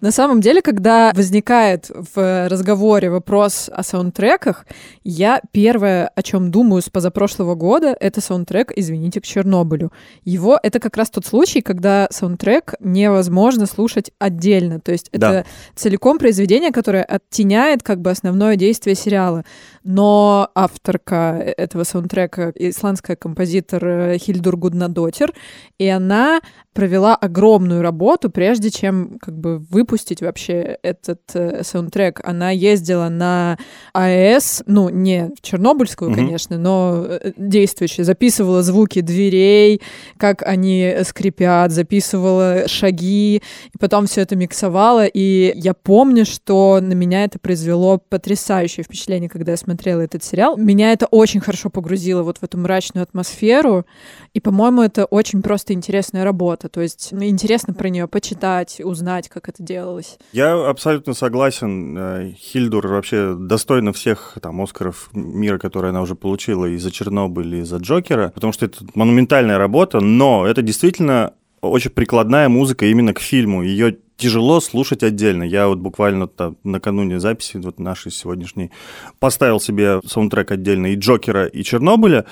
[0.05, 4.67] На самом деле, когда возникает в разговоре вопрос о саундтреках,
[5.03, 9.93] я первое, о чем думаю с позапрошлого года, это саундтрек «Извините, к Чернобылю».
[10.23, 14.79] Его это как раз тот случай, когда саундтрек невозможно слушать отдельно.
[14.79, 15.41] То есть Да.
[15.41, 19.47] это целиком произведение, которое оттеняет как бы основное действие сериала.
[19.85, 25.33] Но авторка этого саундтрека— исландская композитор э, Хильдур Гуднадотир,
[25.79, 26.41] и она
[26.75, 32.21] провела огромную работу, прежде чем как бы выпустить вообще этот э, саундтрек.
[32.25, 33.59] Она ездила на
[33.93, 36.19] АЭС, ну, не в Чернобыльскую, Мгм.
[36.19, 39.81] конечно, но э, действующую, записывала звуки дверей,
[40.17, 46.93] как они скрипят, записывала шаги, и потом все это миксовала, и я помню, что на
[46.93, 50.57] меня это произвело потрясающее впечатление, когда я смотрела этот сериал.
[50.57, 53.87] Меня это очень хорошо погрузило вот в эту мрачную атмосферу,
[54.33, 56.69] и, по-моему, это очень просто интересная работа.
[56.69, 60.19] То есть интересно про нее почитать, узнать, как это делалось.
[60.33, 61.97] Я абсолютно согласен.
[61.97, 67.57] Э, Хильдур вообще достойна всех там Оскаров мира, которые она уже получила и за Чернобыль,
[67.57, 73.15] и за Джокера, потому что это монументальная работа, но это действительно очень прикладная музыка именно
[73.15, 73.63] к фильму.
[73.63, 75.43] Ее тяжело слушать отдельно.
[75.43, 78.71] Я вот буквально там накануне записи вот нашей сегодняшней
[79.19, 82.25] поставил себе саундтрек отдельно и Джокера, и Чернобыля.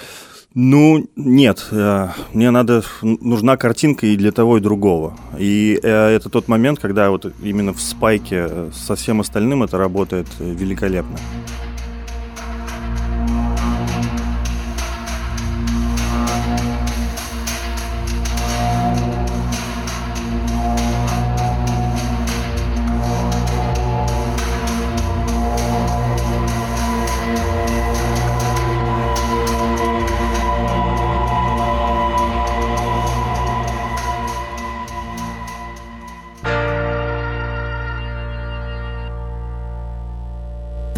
[0.55, 5.17] Ну, нет, э, мне надо, нужна картинка и для того, и другого.
[5.39, 9.79] И э, это тот момент, когда вот именно в спайке э, со всем остальным это
[9.79, 11.17] работает великолепно.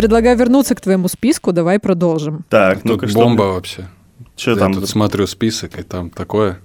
[0.04, 2.44] Предлагаю вернуться к твоему списку, давай продолжим.
[2.50, 3.88] Так, ну-ка, что бомба вообще.
[4.36, 4.74] Что Я там?
[4.74, 6.58] тут смотрю список, и там такое.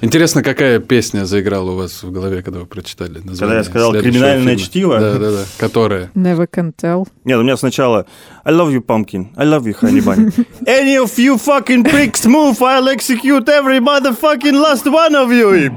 [0.00, 3.92] Интересно, какая песня заиграла у вас в голове, когда вы прочитали название Когда я сказал
[3.92, 4.56] «Криминальное фильма?
[4.56, 4.98] чтиво»?
[4.98, 5.44] Да, да, да.
[5.56, 6.10] Которая?
[6.16, 7.06] Never can tell.
[7.22, 8.06] Нет, у меня сначала
[8.44, 9.28] I love you, pumpkin.
[9.36, 10.32] I love you, honey bunny.
[10.66, 15.54] Any of you fucking pricks move, I'll execute every motherfucking last one of you.
[15.54, 15.70] И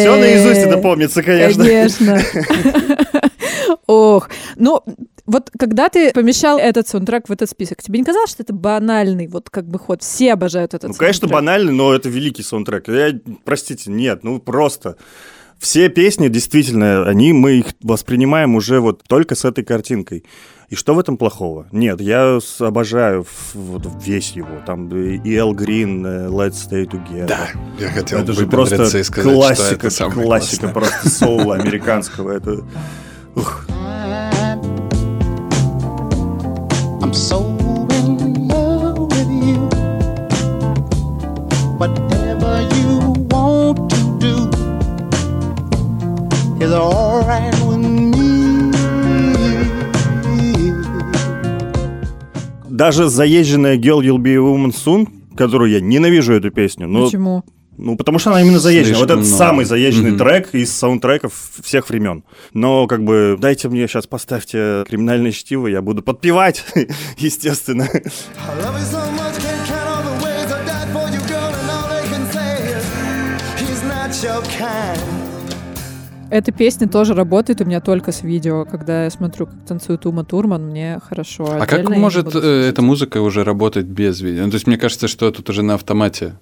[0.00, 1.64] Все наизусть это помнится, конечно.
[1.64, 2.20] Конечно.
[3.86, 4.82] Ох, ну,
[5.26, 9.26] вот когда ты помещал этот саундтрек в этот список, тебе не казалось, что это банальный
[9.28, 10.02] вот как бы ход?
[10.02, 11.34] Все обожают этот Ну, конечно, саундтрек.
[11.34, 12.88] банально, но это великий саундтрек.
[12.88, 13.12] Я,
[13.44, 14.96] простите, нет, ну просто.
[15.58, 20.24] Все песни, действительно, они, мы их воспринимаем уже вот только с этой картинкой.
[20.68, 21.66] И что в этом плохого?
[21.72, 24.60] Нет, я обожаю вот весь его.
[24.66, 27.26] Там и Эл Грин, э, Let's Stay Together.
[27.26, 27.48] Да,
[27.80, 30.72] я хотел это же просто и сказать, классика, что это классика классное.
[30.74, 32.32] просто соула американского.
[32.32, 32.60] Это
[33.34, 33.64] ух.
[37.00, 37.56] I'm so
[37.92, 39.70] in love with you.
[41.78, 44.50] Whatever you want to do
[46.62, 47.57] is alright
[52.78, 57.44] Даже заезженная Girl You'll Be a Woman Soon, которую я ненавижу эту песню, но Почему?
[57.76, 58.98] Ну, потому что она именно заезжена.
[58.98, 59.36] Вот Слишком это много.
[59.36, 60.18] самый заезженный Мгм.
[60.20, 62.22] трек из саундтреков всех времен.
[62.52, 66.64] Но, как бы, дайте мне сейчас поставьте криминальное чтиво, я буду подпевать,
[67.18, 67.88] естественно.
[74.22, 75.17] Your kind.
[76.30, 78.64] Эта песня тоже работает у меня только с видео.
[78.64, 81.44] Когда я смотрю, как танцует Ума Турман, мне хорошо.
[81.46, 84.44] А как Отдельно может э, эта музыка уже работать без видео?
[84.44, 86.34] Ну, то есть мне кажется, что тут уже на автомате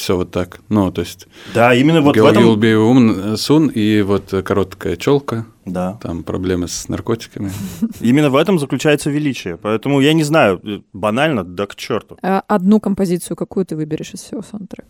[0.00, 0.60] все вот так.
[0.68, 2.64] Ну, то есть Да, именно вот в Girl You'll этом...
[2.64, 5.98] A Woman Soon и вот э, короткая челка, Да.
[6.02, 7.52] там проблемы с наркотиками.
[8.00, 9.56] Именно в этом заключается величие.
[9.56, 12.16] Поэтому я не знаю, э, банально, да к черту.
[12.22, 14.88] А Одну композицию какую ты выберешь из всего саундтрека?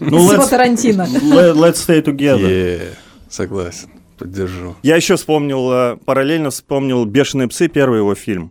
[0.00, 1.02] Ну, Всего Тарантино.
[1.02, 2.88] let- let's stay together.
[3.28, 3.88] Согласен.
[4.18, 4.74] Поддержу.
[4.82, 8.50] Я еще вспомнил, э, параллельно вспомнил «Бешеные псы», первый его фильм.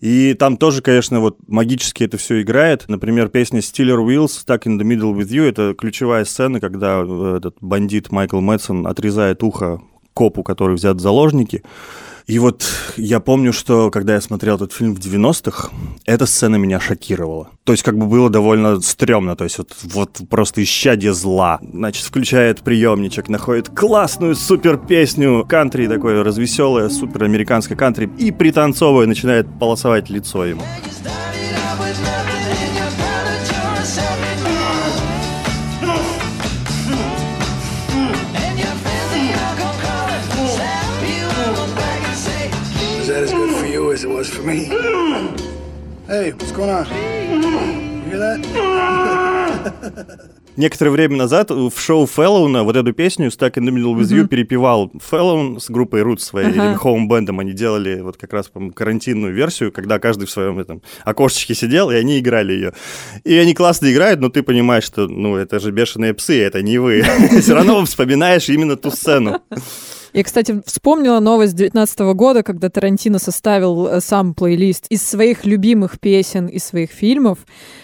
[0.00, 2.84] И там тоже, конечно, вот магически это все играет.
[2.88, 7.34] Например, песня Steeler Wheels «Stuck in the Middle with You»— это ключевая сцена, когда э,
[7.38, 9.80] этот бандит Майкл Мэтсон отрезает ухо
[10.14, 11.62] копу, который взят в заложники.
[12.28, 12.62] И вот
[12.98, 15.70] я помню, что когда я смотрел этот фильм в 90-х,
[16.04, 17.48] эта сцена меня шокировала.
[17.64, 21.58] То есть как бы было довольно стрёмно, то есть вот, вот просто исчадие зла.
[21.62, 29.06] Значит, включает приемничек, находит классную супер песню кантри, такое развеселое, супер американское кантри, и пританцовывая
[29.06, 30.60] начинает полосовать лицо ему.
[30.60, 31.27] Is
[44.28, 44.64] was for me?
[46.06, 46.86] Hey, what's going on?
[46.86, 48.40] You hear that?
[50.56, 54.26] Некоторое время назад в шоу Фэллоуна вот эту песню «Stuck in the Middle with You»
[54.26, 56.70] перепевал Фэллоун с группой Roots своей, Ага.
[56.70, 57.38] или хоум-бендом.
[57.38, 61.92] Они делали вот как раз, по карантинную версию, когда каждый в своем этом окошечке сидел,
[61.92, 62.72] и они играли ее.
[63.22, 66.78] И они классно играют, но ты понимаешь, что, ну, это же бешеные псы, это не
[66.78, 67.04] вы.
[67.40, 69.40] Все равно вспоминаешь именно ту сцену.
[70.12, 76.00] Я, кстати, вспомнила новость 2019 года, когда Тарантино составил э, сам плейлист из своих любимых
[76.00, 77.38] песен и своих фильмов.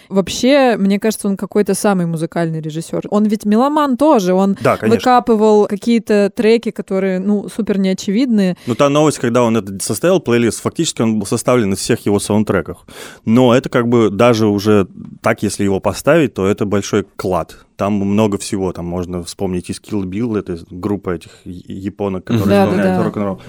[0.09, 3.07] Вообще, мне кажется, он какой-то самый музыкальный режиссер.
[3.09, 4.97] Он ведь меломан тоже, он Да, конечно.
[4.97, 8.55] выкапывал какие-то треки, которые, ну, супер неочевидные.
[8.67, 12.19] Ну, та новость, когда он это составил, плейлист, фактически он был составлен из всех его
[12.19, 12.77] саундтреков.
[13.25, 14.87] Но это как бы даже уже
[15.21, 17.65] так, если его поставить, то это большой клад.
[17.77, 23.03] Там много всего, там можно вспомнить из Kill Bill, это группа этих японок, которые исполняют
[23.03, 23.41] рок-н-ролл.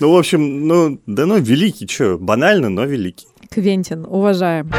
[0.00, 3.26] Ну, в общем, ну, да ну, великий, что, банально, но великий.
[3.50, 4.70] Квентин, уважаем.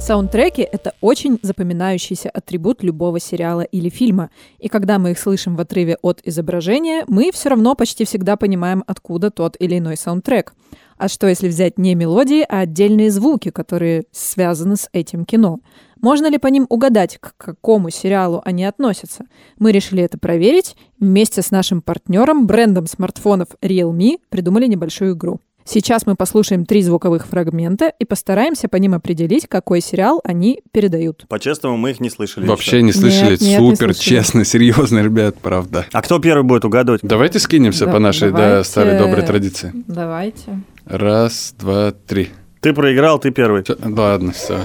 [0.00, 4.30] Саундтреки— это очень запоминающийся атрибут любого сериала или фильма.
[4.58, 8.84] И когда мы их слышим в отрыве от изображения, мы все равно почти всегда понимаем,
[8.86, 10.54] откуда тот или иной саундтрек.
[10.96, 15.58] А что, если взять не мелодии, а отдельные звуки, которые связаны с этим кино?
[16.00, 19.24] Можно ли по ним угадать, к какому сериалу они относятся?
[19.58, 20.76] Мы решили это проверить.
[20.98, 25.40] Вместе с нашим партнером, брендом смартфонов Realme, придумали небольшую игру.
[25.70, 31.26] Сейчас мы послушаем три звуковых фрагмента и постараемся по ним определить, какой сериал они передают.
[31.28, 32.46] По-честному, мы их не слышали.
[32.46, 32.82] Вообще еще.
[32.86, 33.32] не слышали.
[33.32, 34.02] Нет, нет, не Супер, слышали.
[34.16, 35.84] честно, серьезно, ребят, правда.
[35.92, 37.02] А кто первый будет угадывать?
[37.02, 38.68] Давайте скинемся Да, по нашей да, давайте.
[38.70, 39.72] старой доброй традиции.
[39.86, 40.58] Давайте.
[40.86, 42.30] Раз, два, три.
[42.60, 43.62] Ты проиграл, ты первый.
[43.62, 44.64] Всё, ладно, все.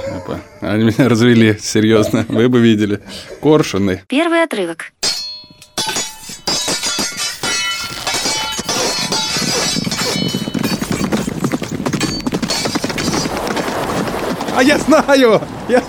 [0.62, 2.26] Они меня развели, серьезно.
[2.28, 3.00] Вы бы видели.
[3.42, 4.02] Коршуны.
[4.08, 4.92] Первый отрывок.
[14.56, 15.42] А я знаю!
[15.68, 15.80] Я-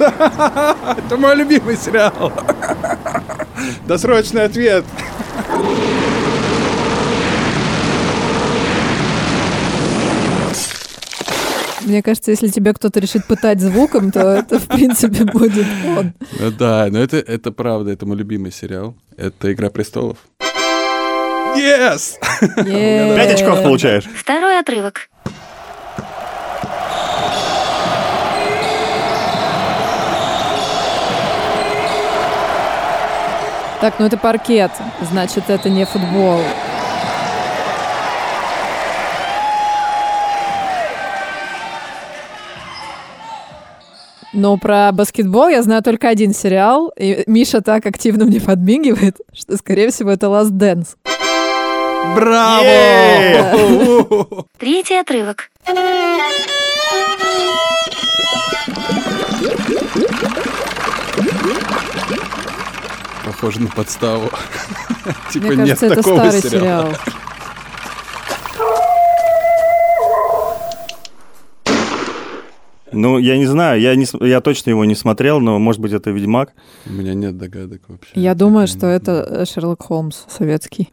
[0.97, 2.33] Это мой любимый сериал.
[3.87, 4.85] Досрочный ответ.
[11.85, 15.66] Мне кажется, если тебя кто-то решит пытать звуком, то это, в принципе, будет
[15.97, 16.14] он.
[16.38, 18.97] Ну да, но это, это правда, это мой любимый сериал.
[19.16, 20.16] Это «Игра престолов».
[21.57, 22.14] Yes!
[22.64, 23.16] Е-е-е.
[23.16, 24.05] Пять очков получаешь.
[24.05, 25.09] Второй отрывок.
[33.81, 36.40] Так, ну это паркет, значит, это не футбол.
[44.35, 49.57] Но про баскетбол я знаю только один сериал, и Миша так активно мне подмигивает, что,
[49.57, 50.97] скорее всего, это Last Dance.
[52.16, 52.66] Браво!
[54.59, 55.51] Третий отрывок.
[63.25, 64.31] Похоже на подставу.
[65.33, 66.99] Типа Мне нет кажется, это такого старый сериала.
[72.95, 76.11] Ну, я не знаю, я, не, я точно его не смотрел, но, может быть, это
[76.11, 76.53] «Ведьмак».
[76.87, 78.13] У меня нет догадок вообще.
[78.15, 80.91] Я думаю, что это э, Шерлок Холмс советский.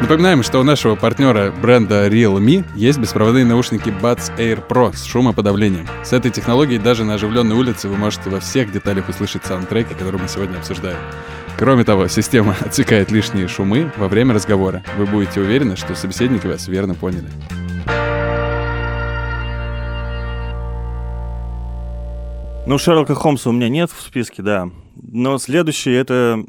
[0.00, 5.88] Напоминаем, что у нашего партнера бренда Realme есть беспроводные наушники Buds Air Pro с шумоподавлением.
[6.04, 10.22] С этой технологией даже на оживленной улице вы можете во всех деталях услышать саундтреки, которые
[10.22, 10.98] мы сегодня обсуждаем.
[11.58, 14.82] Кроме того, система отсекает лишние шумы во время разговора.
[14.98, 17.28] Вы будете уверены, что собеседники вас верно поняли.
[22.66, 24.68] Ну, Шерлока Холмса у меня нет в списке, да.
[24.96, 26.44] Но следующий— это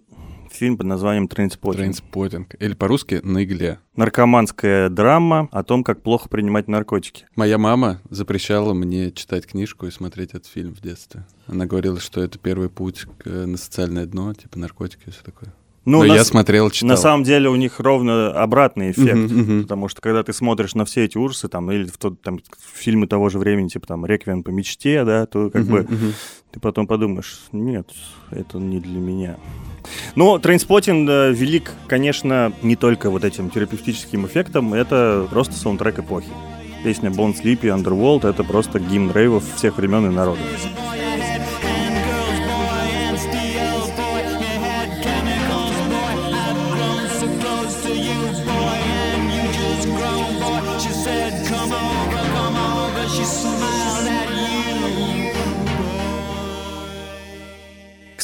[0.57, 1.79] фильм под названием «Трейнспоттинг».
[1.79, 2.55] Трейнспоттинг.
[2.59, 3.79] Или по-русски «На игле».
[3.95, 7.25] Наркоманская драма о том, как плохо принимать наркотики.
[7.35, 11.25] Моя мама запрещала мне читать книжку и смотреть этот фильм в детстве.
[11.47, 15.53] Она говорила, что это первый путь к, на социальное дно, типа наркотики и все такое.
[15.85, 16.89] Ну, Но на я смотрел, читал.
[16.89, 19.15] На самом деле у них ровно обратный эффект.
[19.15, 19.61] Мгм, мгм.
[19.63, 22.41] Потому что когда ты смотришь на все эти ужасы, там, или в тот, там,
[22.75, 26.13] фильмы того же времени, типа там «Реквием по мечте», да, то как Мгм, бы мгм.
[26.51, 27.89] ты потом подумаешь, нет,
[28.31, 29.37] это не для меня.
[30.15, 36.29] Но Трейнспоттинг э, велик, конечно, не только вот этим терапевтическим эффектом, это просто саундтрек эпохи.
[36.83, 40.45] Песня Born Slippy, Underworld— это просто гимн рейвов всех времен и народов.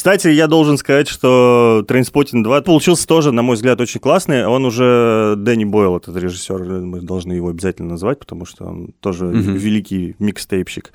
[0.04, 4.46] Кстати, я должен сказать, что Trainspotting 2 получился тоже, на мой взгляд, очень классный.
[4.46, 9.24] Он уже Дэнни Бойл, этот режиссер, мы должны его обязательно назвать, потому что он тоже
[9.24, 9.54] Мгм.
[9.54, 10.92] великий микстейпщик.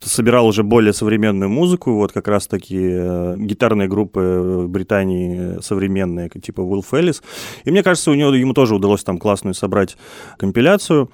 [0.00, 6.82] Собирал уже более современную музыку, вот как раз-таки э, гитарные группы Британии современные, типа Уилл
[6.82, 7.22] Феллис.
[7.64, 9.96] И мне кажется, у него, ему тоже удалось там классную собрать
[10.36, 11.08] компиляцию.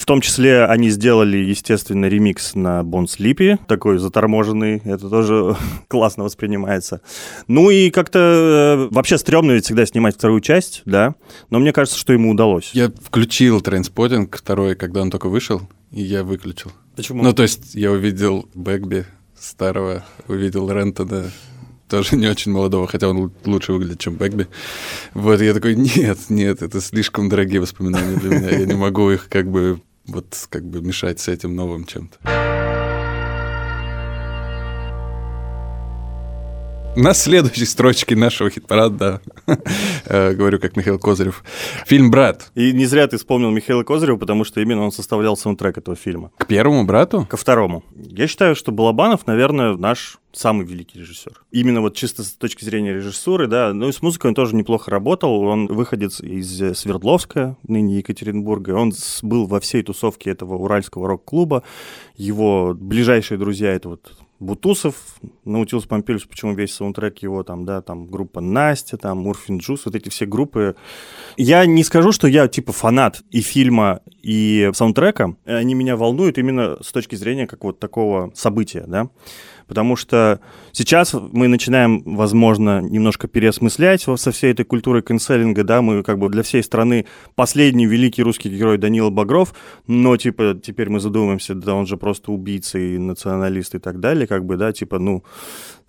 [0.00, 5.56] В том числе они сделали, естественно, ремикс на Bon Sleepy, такой заторможенный, это тоже
[5.88, 7.02] классно воспринимается.
[7.48, 11.16] Ну и как-то э, вообще стрёмно ведь всегда снимать вторую часть, да,
[11.50, 12.70] но мне кажется, что ему удалось.
[12.72, 16.72] Я включил Трейнспоттинг второй, когда он только вышел, и я выключил.
[16.96, 17.22] Почему?
[17.22, 19.04] Ну, то есть я увидел Бэгби
[19.38, 21.30] старого, увидел Рентона,
[21.90, 24.46] тоже не очень молодого, хотя он лучше выглядит, чем Бэгби.
[25.12, 29.28] Вот, я такой, нет, нет, это слишком дорогие воспоминания для меня, я не могу их
[29.28, 32.59] как бы вот как бы мешать с этим новым чем-то.
[36.96, 39.58] На следующей строчке нашего хит-парада, да,
[40.06, 41.44] э, говорю как Михаил Козырев,
[41.86, 42.50] фильм «Брат».
[42.56, 46.32] И не зря ты вспомнил Михаила Козырева, потому что именно он составлял саундтрек этого фильма.
[46.36, 47.26] К первому брату?
[47.30, 47.84] Ко второму.
[47.94, 51.44] Я считаю, что Балабанов, наверное, наш самый великий режиссер.
[51.52, 54.90] Именно вот чисто с точки зрения режиссуры, да, ну и с музыкой он тоже неплохо
[54.90, 55.42] работал.
[55.42, 58.72] Он выходец из Свердловска, ныне Екатеринбурга.
[58.72, 61.62] Он был во всей тусовке этого уральского рок-клуба.
[62.16, 64.96] Его ближайшие друзья— это вот Бутусов,
[65.44, 69.94] Наутилус Помпилиус, почему весь саундтрек его там, да, там группа Настя, там Мурфин Джус, вот
[69.94, 70.76] эти все группы.
[71.36, 75.36] Я не скажу, что я типа фанат и фильма, и саундтрека.
[75.44, 79.10] Они меня волнуют именно с точки зрения как вот такого события, да.
[79.70, 80.40] Потому что
[80.72, 86.28] сейчас мы начинаем, возможно, немножко переосмыслять со всей этой культурой канцелинга, да, мы как бы
[86.28, 87.06] для всей страны
[87.36, 89.54] последний великий русский герой Данила Багров,
[89.86, 94.26] но, типа, теперь мы задумаемся, да он же просто убийца и националист и так далее,
[94.26, 95.22] как бы, да, типа, ну,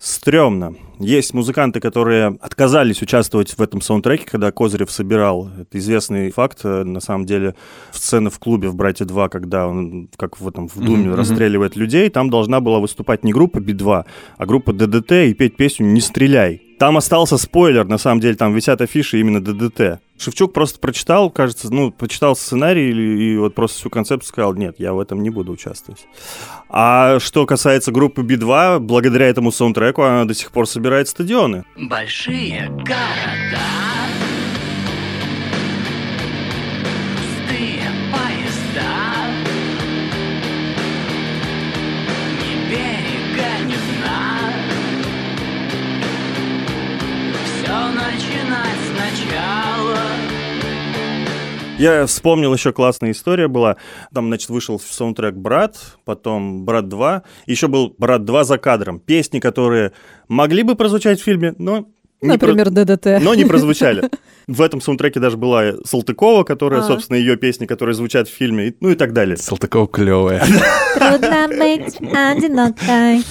[0.02, 0.74] стрёмно.
[0.98, 5.48] Есть музыканты, которые отказались участвовать в этом саундтреке, когда Козырев собирал.
[5.58, 7.54] Это известный факт, на самом деле,
[7.92, 11.76] сцена в клубе в «Братья 2», когда он, как в этом, в Думе, Мгм, расстреливает
[11.76, 14.04] людей, там должна была выступать не группа Би-2,
[14.36, 16.62] а группа ДДТ и петь песню «Не стреляй».
[16.82, 20.00] Там остался спойлер, на самом деле, там висят афиши именно ДДТ.
[20.18, 24.74] Шевчук просто прочитал, кажется, ну, прочитал сценарий и, и вот просто всю концепцию сказал, нет,
[24.78, 26.08] я в этом не буду участвовать.
[26.68, 31.62] А что касается группы Би-2, благодаря этому саундтреку она до сих пор собирает стадионы.
[31.76, 33.81] Большие города
[51.82, 53.76] Я вспомнил, еще классная история была.
[54.14, 59.00] Там, значит, вышел саундтрек «Брат», потом «Брат 2», еще был «Брат 2» за кадром.
[59.00, 59.90] Песни, которые
[60.28, 61.88] могли бы прозвучать в фильме, но...
[62.20, 63.20] не про- Например, ДДТ.
[63.20, 64.08] но не прозвучали.
[64.46, 66.84] В этом саундтреке даже была Салтыкова, которая, А.
[66.84, 69.36] собственно, ее песни, которые звучат в фильме, ну и так далее.
[69.36, 70.40] Салтыкова клевая.
[70.94, 73.22] Трудно быть одинокой.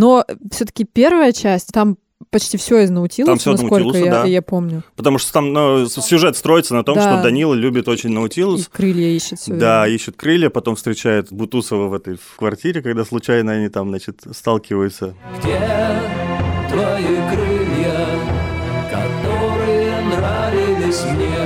[0.00, 1.98] Но все-таки первая часть, там
[2.30, 4.24] почти все из Наутилуса, Там от насколько Наутилуса, я, да.
[4.24, 4.82] я помню.
[4.96, 7.02] Потому что там ну, сюжет строится на том, Да.
[7.02, 8.68] что Данила любит очень И Наутилус.
[8.68, 13.52] крылья ищет все Да, ищет крылья, потом встречает Бутусова в этой в квартире, когда случайно
[13.52, 15.14] они там, значит, сталкиваются.
[15.38, 15.58] Где
[16.70, 18.06] твои крылья,
[18.90, 21.39] которые нравились мне?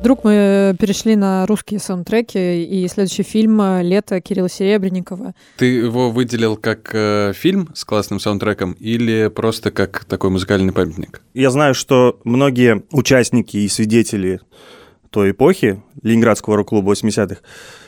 [0.00, 5.34] Вдруг мы перешли на русские саундтреки, и следующий фильм э, «Лето» Кирилла Серебренникова.
[5.56, 11.20] Ты его выделил как э, фильм с классным саундтреком или просто как такой музыкальный памятник?
[11.34, 14.40] Я знаю, что многие участники и свидетели
[15.10, 17.40] той эпохи Ленинградского рок-клуба 80-х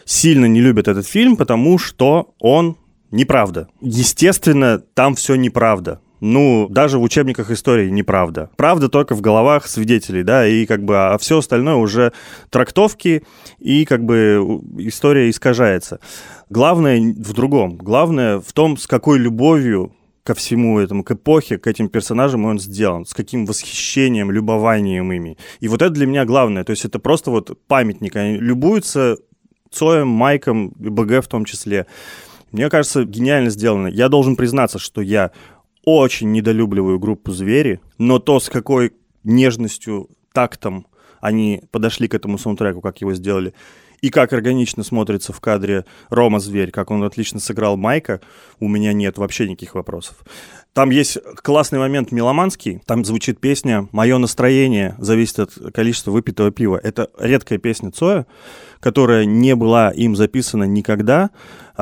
[0.05, 2.77] сильно не любят этот фильм, потому что он
[3.13, 3.69] неправда.
[3.81, 6.01] Естественно, там все неправда.
[6.21, 8.51] Ну, даже в учебниках истории неправда.
[8.57, 12.13] Правда только в головах свидетелей, да, и как бы, а все остальное уже
[12.51, 13.25] трактовки,
[13.59, 16.01] и как бы история искажается.
[16.51, 17.77] Главное в другом.
[17.77, 19.93] Главное в том, с какой любовью
[20.23, 25.39] ко всему этому, к эпохе, к этим персонажам он сделан, с каким восхищением, любованием ими.
[25.61, 26.65] И вот это для меня главное.
[26.65, 28.17] То есть это просто вот памятник.
[28.17, 29.17] Они любуются
[29.71, 31.87] Цоем, Майком, БГ в том числе.
[32.53, 33.87] Мне кажется, гениально сделано.
[33.87, 35.31] Я должен признаться, что я
[35.85, 38.93] очень недолюбливаю группу «Звери», но то, с какой
[39.25, 40.87] нежностью, тактом
[41.21, 43.55] они подошли к этому саундтреку, как его сделали,
[44.01, 48.21] и как органично смотрится в кадре Рома Зверь, как он отлично сыграл Майка,
[48.59, 50.17] у меня нет вообще никаких вопросов.
[50.73, 56.81] Там есть классный момент меломанский, там звучит песня «Мое настроение зависит от количества выпитого пива».
[56.83, 58.27] Это редкая песня Цоя,
[58.79, 61.31] которая не была им записана никогда,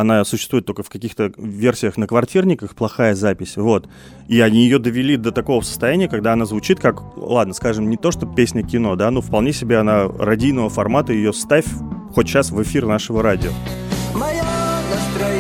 [0.01, 3.89] она существует только в каких-то версиях на квартирниках, плохая запись, вот.
[4.29, 8.11] И они ее довели до такого состояния, когда она звучит как, ладно, скажем, не то,
[8.11, 11.67] что песня кино, да, но вполне себе она радийного формата, ее ставь
[12.15, 13.51] хоть сейчас в эфир нашего радио.
[14.15, 14.43] Мое
[14.91, 15.38] настроение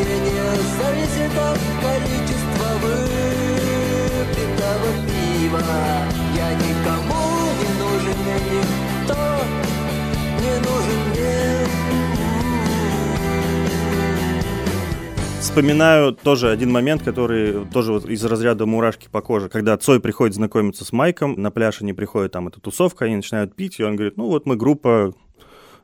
[15.40, 19.48] Вспоминаю тоже один момент, который тоже вот из разряда мурашки по коже.
[19.48, 23.54] Когда Цой приходит знакомиться с Майком, на пляж они приходят, там эта тусовка, они начинают
[23.54, 25.12] пить, и он говорит, ну вот мы группа,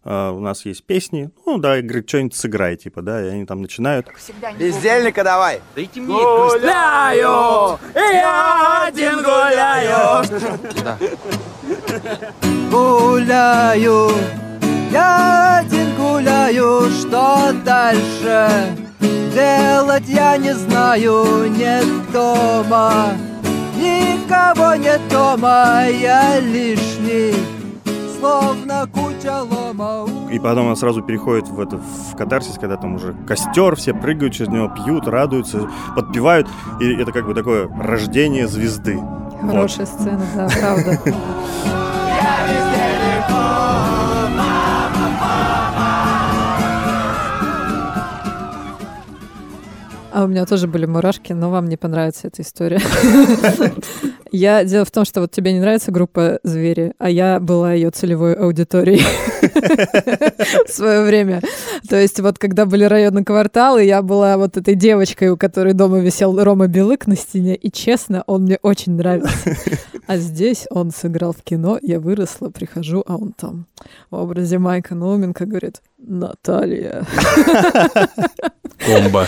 [0.05, 3.47] а, у нас есть песни, ну да, и говорит, что-нибудь сыграй, типа, да, и они
[3.47, 4.07] там начинают.
[4.59, 5.61] Бездельника давай.
[5.75, 10.25] Дайте мне Гуляю, я один гуляю.
[12.71, 14.11] Гуляю,
[14.95, 18.76] я один гуляю, что дальше
[19.34, 23.09] делать я не знаю, нет дома,
[23.76, 27.34] никого нет дома, я лишний,
[28.20, 30.09] словно куча лома.
[30.30, 34.34] И потом она сразу переходит в, это, в катарсис, когда там уже костер, все прыгают
[34.34, 36.47] через него, пьют, радуются, подпевают.
[36.80, 38.97] И это как бы такое рождение звезды.
[39.42, 39.51] Вот.
[39.51, 41.01] Хорошая сцена, да, правда.
[50.15, 52.81] А у меня тоже были мурашки, но вам не понравится эта история.
[54.31, 57.91] Я дело в том, что вот тебе не нравится группа Звери, а я была ее
[57.91, 59.01] целевой аудиторией
[60.67, 61.41] в свое время.
[61.89, 66.01] То есть вот когда были районные кварталы, я была вот этой девочкой, у которой дома
[66.01, 69.57] висел Рома Белык на стене, и честно, он мне очень нравился.
[70.07, 73.67] А здесь он сыграл в кино, я выросла, прихожу, а он там
[74.11, 77.07] в образе Майка Науменко говорит, Наталья.
[78.85, 79.27] Комбо.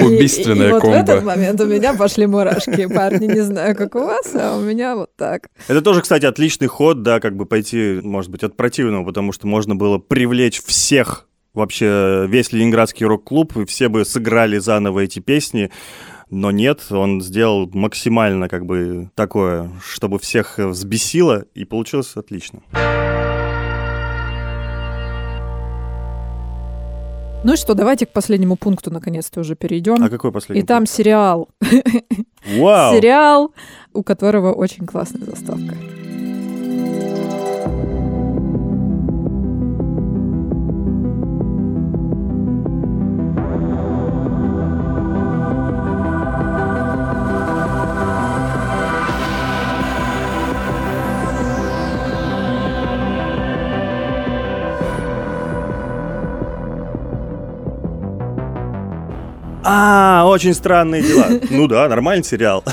[0.00, 0.96] Убийственная и вот в комбо.
[0.98, 2.86] этот момент у меня пошли мурашки.
[2.86, 5.48] Парни, не знаю, как у вас, а у меня вот так.
[5.66, 9.46] Это тоже, кстати, отличный ход, да, как бы пойти, может быть, от противного, потому что
[9.46, 15.70] можно было привлечь всех вообще весь ленинградский рок-клуб, и все бы сыграли заново эти песни,
[16.32, 22.60] но нет, он сделал максимально как бы такое, чтобы всех взбесило, и получилось отлично.
[27.44, 30.02] Ну и что, давайте к последнему пункту наконец-то уже перейдем.
[30.02, 31.50] А какой последний И там сериал.
[32.56, 32.96] Вау!
[32.96, 33.52] Сериал,
[33.92, 35.76] у которого очень классная заставка.
[60.32, 61.26] Очень странные дела.
[61.50, 62.64] Ну да, нормальный сериал.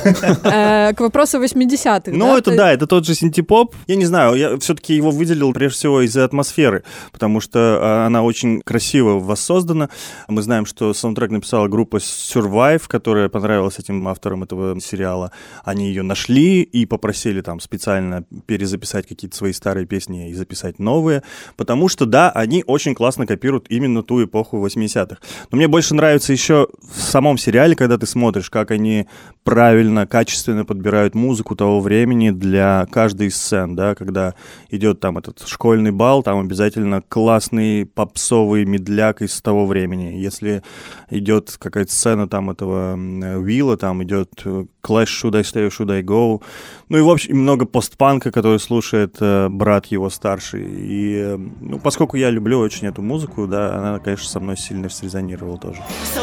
[0.44, 2.12] Э, К вопросу 80-х.
[2.12, 3.76] Ну, это да, это тот же синтепоп.
[3.88, 8.24] Я не знаю, я все-таки его выделил прежде всего из-за атмосферы, потому что а, она
[8.24, 9.90] очень красиво воссоздана.
[10.28, 15.32] Мы знаем, что саундтрек написала группа Survive, которая понравилась этим авторам этого сериала.
[15.64, 21.24] Они ее нашли и попросили там специально перезаписать какие-то свои старые песни и записать новые,
[21.58, 25.18] потому что, да, они очень классно копируют именно ту эпоху 80-х.
[25.52, 29.08] Но мне больше нравится еще в самом сериале, когда ты смотришь, как они
[29.44, 34.36] правильно, качественно подбирают музыку того времени для каждой из сцен, да, когда
[34.70, 40.18] идет там этот школьный бал, там обязательно классный попсовый медляк из того времени.
[40.18, 40.62] Если
[41.10, 42.96] идет какая-то сцена там этого
[43.42, 46.42] Вилла, там идет э, Clash Should I Stay Should I Go,
[46.90, 50.66] ну и в общем много постпанка, который слушает э, брат его старший.
[50.66, 54.90] И э, ну, поскольку я люблю очень эту музыку, да, она, конечно, со мной сильно
[54.90, 55.82] срезонировала тоже.
[56.16, 56.22] So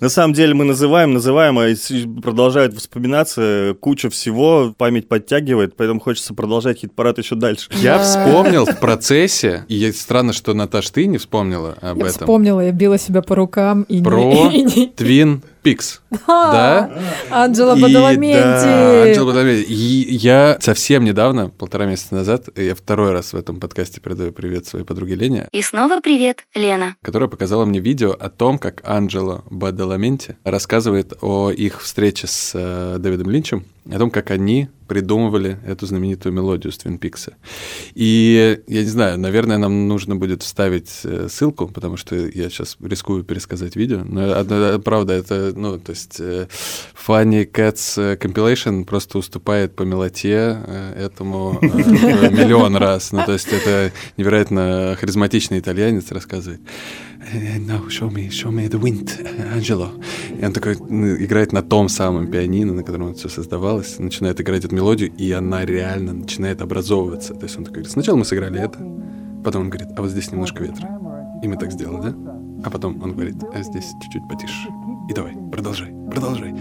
[0.00, 1.66] На самом деле мы называем, называем, а
[2.22, 7.68] продолжают вспоминаться, куча всего, память подтягивает, поэтому хочется продолжать хит-парад еще дальше.
[7.82, 12.10] Я вспомнил в процессе, и странно, что, Наташ, ты не вспомнила об Я этом.
[12.20, 14.86] вспомнила, я била себя по рукам и не- Про и не...
[14.86, 16.00] Твин Пикс.
[16.26, 16.90] Да?
[17.30, 18.32] Анджела И- Бадаламенти.
[18.38, 19.66] да, Анджела Бадаламенти.
[19.70, 24.84] Я совсем недавно, полтора месяца назад, я второй раз в этом подкасте передаю привет своей
[24.84, 26.96] подруге Лене, И снова привет, Лена.
[27.02, 32.96] которая показала мне видео о том, как Анджела Бадаламенти рассказывает о их встрече с э,
[32.98, 37.36] Дэвидом Линчем, о том, как они придумывали эту знаменитую мелодию с Твин Пикса.
[37.94, 42.76] И я не знаю, наверное, нам нужно будет вставить э, ссылку, потому что я сейчас
[42.82, 44.02] рискую пересказать видео.
[44.04, 46.48] Но одно- правда, это, ну, то есть э,
[47.06, 50.58] Funny Cats э, Compilation просто уступает по мелоте
[50.96, 53.12] этому миллион раз.
[53.12, 56.60] Ну, то есть это невероятно харизматичный итальянец рассказывает.
[57.20, 59.10] «Eh, No, show me, show me the wind,
[59.54, 59.90] Анджело.
[60.40, 64.74] И он такой играет на том самом пианино, на котором все создавалось, начинает играть эту
[64.74, 67.34] мелодию, и она реально начинает образовываться.
[67.34, 68.78] То есть он такой говорит, сначала мы сыграли это,
[69.44, 70.88] потом он говорит, а вот здесь немножко ветра.
[71.42, 72.14] И мы так сделали, да?
[72.64, 74.68] А потом он говорит, а здесь чуть-чуть потише.
[75.10, 76.54] И давай, продолжай, продолжай.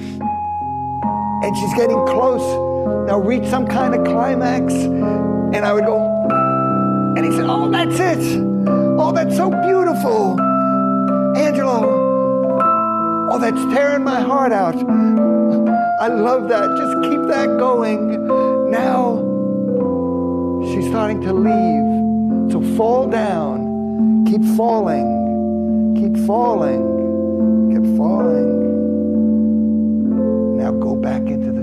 [1.43, 2.41] and she's getting close.
[3.07, 4.73] Now reach some kind of climax.
[4.73, 5.97] And I would go,
[7.17, 8.43] and he said, Oh, that's it.
[8.99, 10.39] Oh, that's so beautiful.
[11.35, 11.81] Angelo.
[13.31, 14.75] Oh, that's tearing my heart out.
[14.75, 16.67] I love that.
[16.77, 18.27] Just keep that going.
[18.69, 19.17] Now
[20.67, 22.51] she's starting to leave.
[22.51, 24.25] So fall down.
[24.27, 25.95] Keep falling.
[25.97, 26.83] Keep falling.
[27.71, 28.57] Keep falling.
[30.57, 31.56] Now go back into the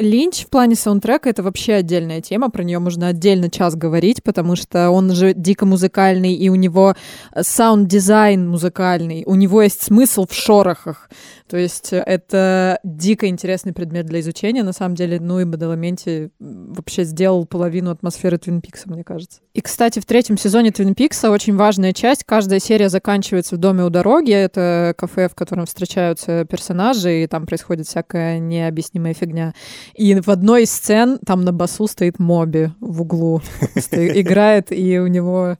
[0.00, 4.56] Линч в плане саундтрека это вообще отдельная тема, про нее можно отдельно час говорить, потому
[4.56, 6.94] что он же дико музыкальный, и у него
[7.32, 11.08] э, саунд-дизайн музыкальный, у него есть смысл в шорохах.
[11.50, 15.18] То есть э, это дико интересный предмет для изучения, на самом деле.
[15.20, 19.40] Ну и Бадаламенти вообще сделал половину атмосферы Твин Пикса, мне кажется.
[19.52, 22.22] И, кстати, в третьем сезоне Твин Пикса очень важная часть.
[22.22, 24.32] Каждая серия заканчивается в доме у дороги.
[24.32, 29.52] Это кафе, в котором встречаются персонажи, и там происходит всякая необъяснимая фигня.
[29.94, 33.42] И в одной из сцен там на басу стоит Моби в углу.
[33.92, 35.56] Играет, и у него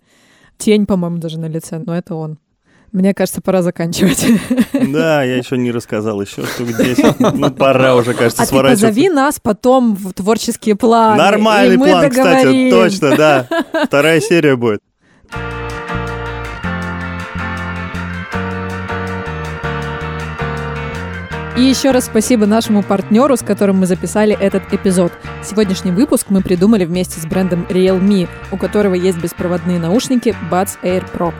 [0.58, 2.38] тень, по-моему, даже на лице, но это он.
[2.92, 4.26] Мне кажется, пора заканчивать.
[4.92, 7.20] Да, я еще не рассказал, еще штук 10.
[7.34, 8.86] Ну, пора уже, кажется, А ты сворачиваться.
[8.88, 11.16] позови нас потом в творческие планы.
[11.18, 12.70] Нормальный план, кстати, договорим.
[12.70, 13.46] точно, да.
[13.86, 14.80] Вторая серия будет.
[21.60, 25.12] И еще раз спасибо нашему партнеру, с которым мы записали этот эпизод.
[25.44, 31.04] Сегодняшний выпуск мы придумали вместе с брендом Realme, у которого есть беспроводные наушники Buds Air
[31.12, 31.34] Pro.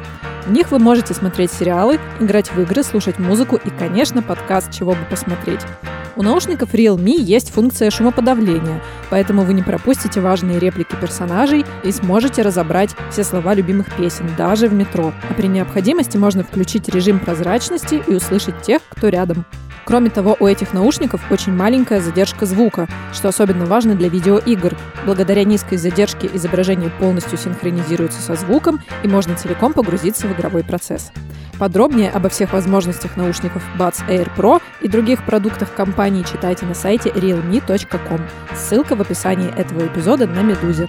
[0.45, 4.91] В них вы можете смотреть сериалы, играть в игры, слушать музыку и, конечно, подкаст «Чего
[4.91, 5.61] бы посмотреть».
[6.17, 12.43] У наушников Realme есть функция шумоподавления, поэтому вы не пропустите важные реплики персонажей и сможете
[12.43, 15.15] разобрать все слова любимых песен, даже в метро.
[15.31, 19.47] А при необходимости можно включить режим прозрачности и услышать тех, кто рядом.
[19.85, 24.77] Кроме того, у этих наушников очень маленькая задержка звука, что особенно важно для видеоигр.
[25.05, 31.13] Благодаря низкой задержке изображение полностью синхронизируется со звуком и можно целиком погрузиться в игровой процесс.
[31.59, 37.11] Подробнее обо всех возможностях наушников Buds Air Pro и других продуктах компании читайте на сайте
[37.11, 38.21] realme.com.
[38.57, 40.89] Ссылка в описании этого эпизода на Медузе.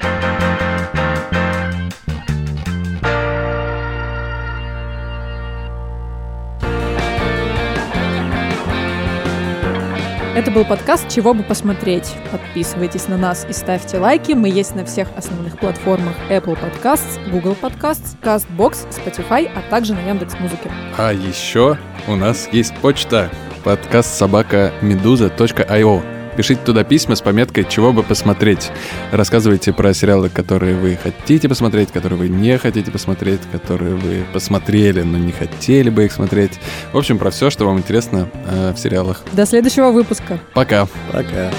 [10.42, 12.16] Это был подкаст «Чего бы посмотреть».
[12.32, 14.32] Подписывайтесь на нас и ставьте лайки.
[14.32, 20.00] Мы есть на всех основных платформах Apple Podcasts, Google Podcasts, CastBox, Spotify, а также на
[20.00, 20.72] Яндекс.Музыке.
[20.98, 21.78] А еще
[22.08, 23.30] у нас есть почта
[23.64, 26.21] подкаст собака медуза.io.
[26.42, 28.72] Пишите туда письма с пометкой «Чего бы посмотреть».
[29.12, 35.04] Рассказывайте про сериалы, которые вы хотите посмотреть, которые вы не хотите посмотреть, которые вы посмотрели,
[35.04, 36.54] но не хотели бы их смотреть.
[36.94, 39.22] В общем, про все, что вам интересно э, в сериалах.
[39.34, 40.40] До следующего выпуска.
[40.56, 40.88] Пока.
[41.12, 41.52] Пока.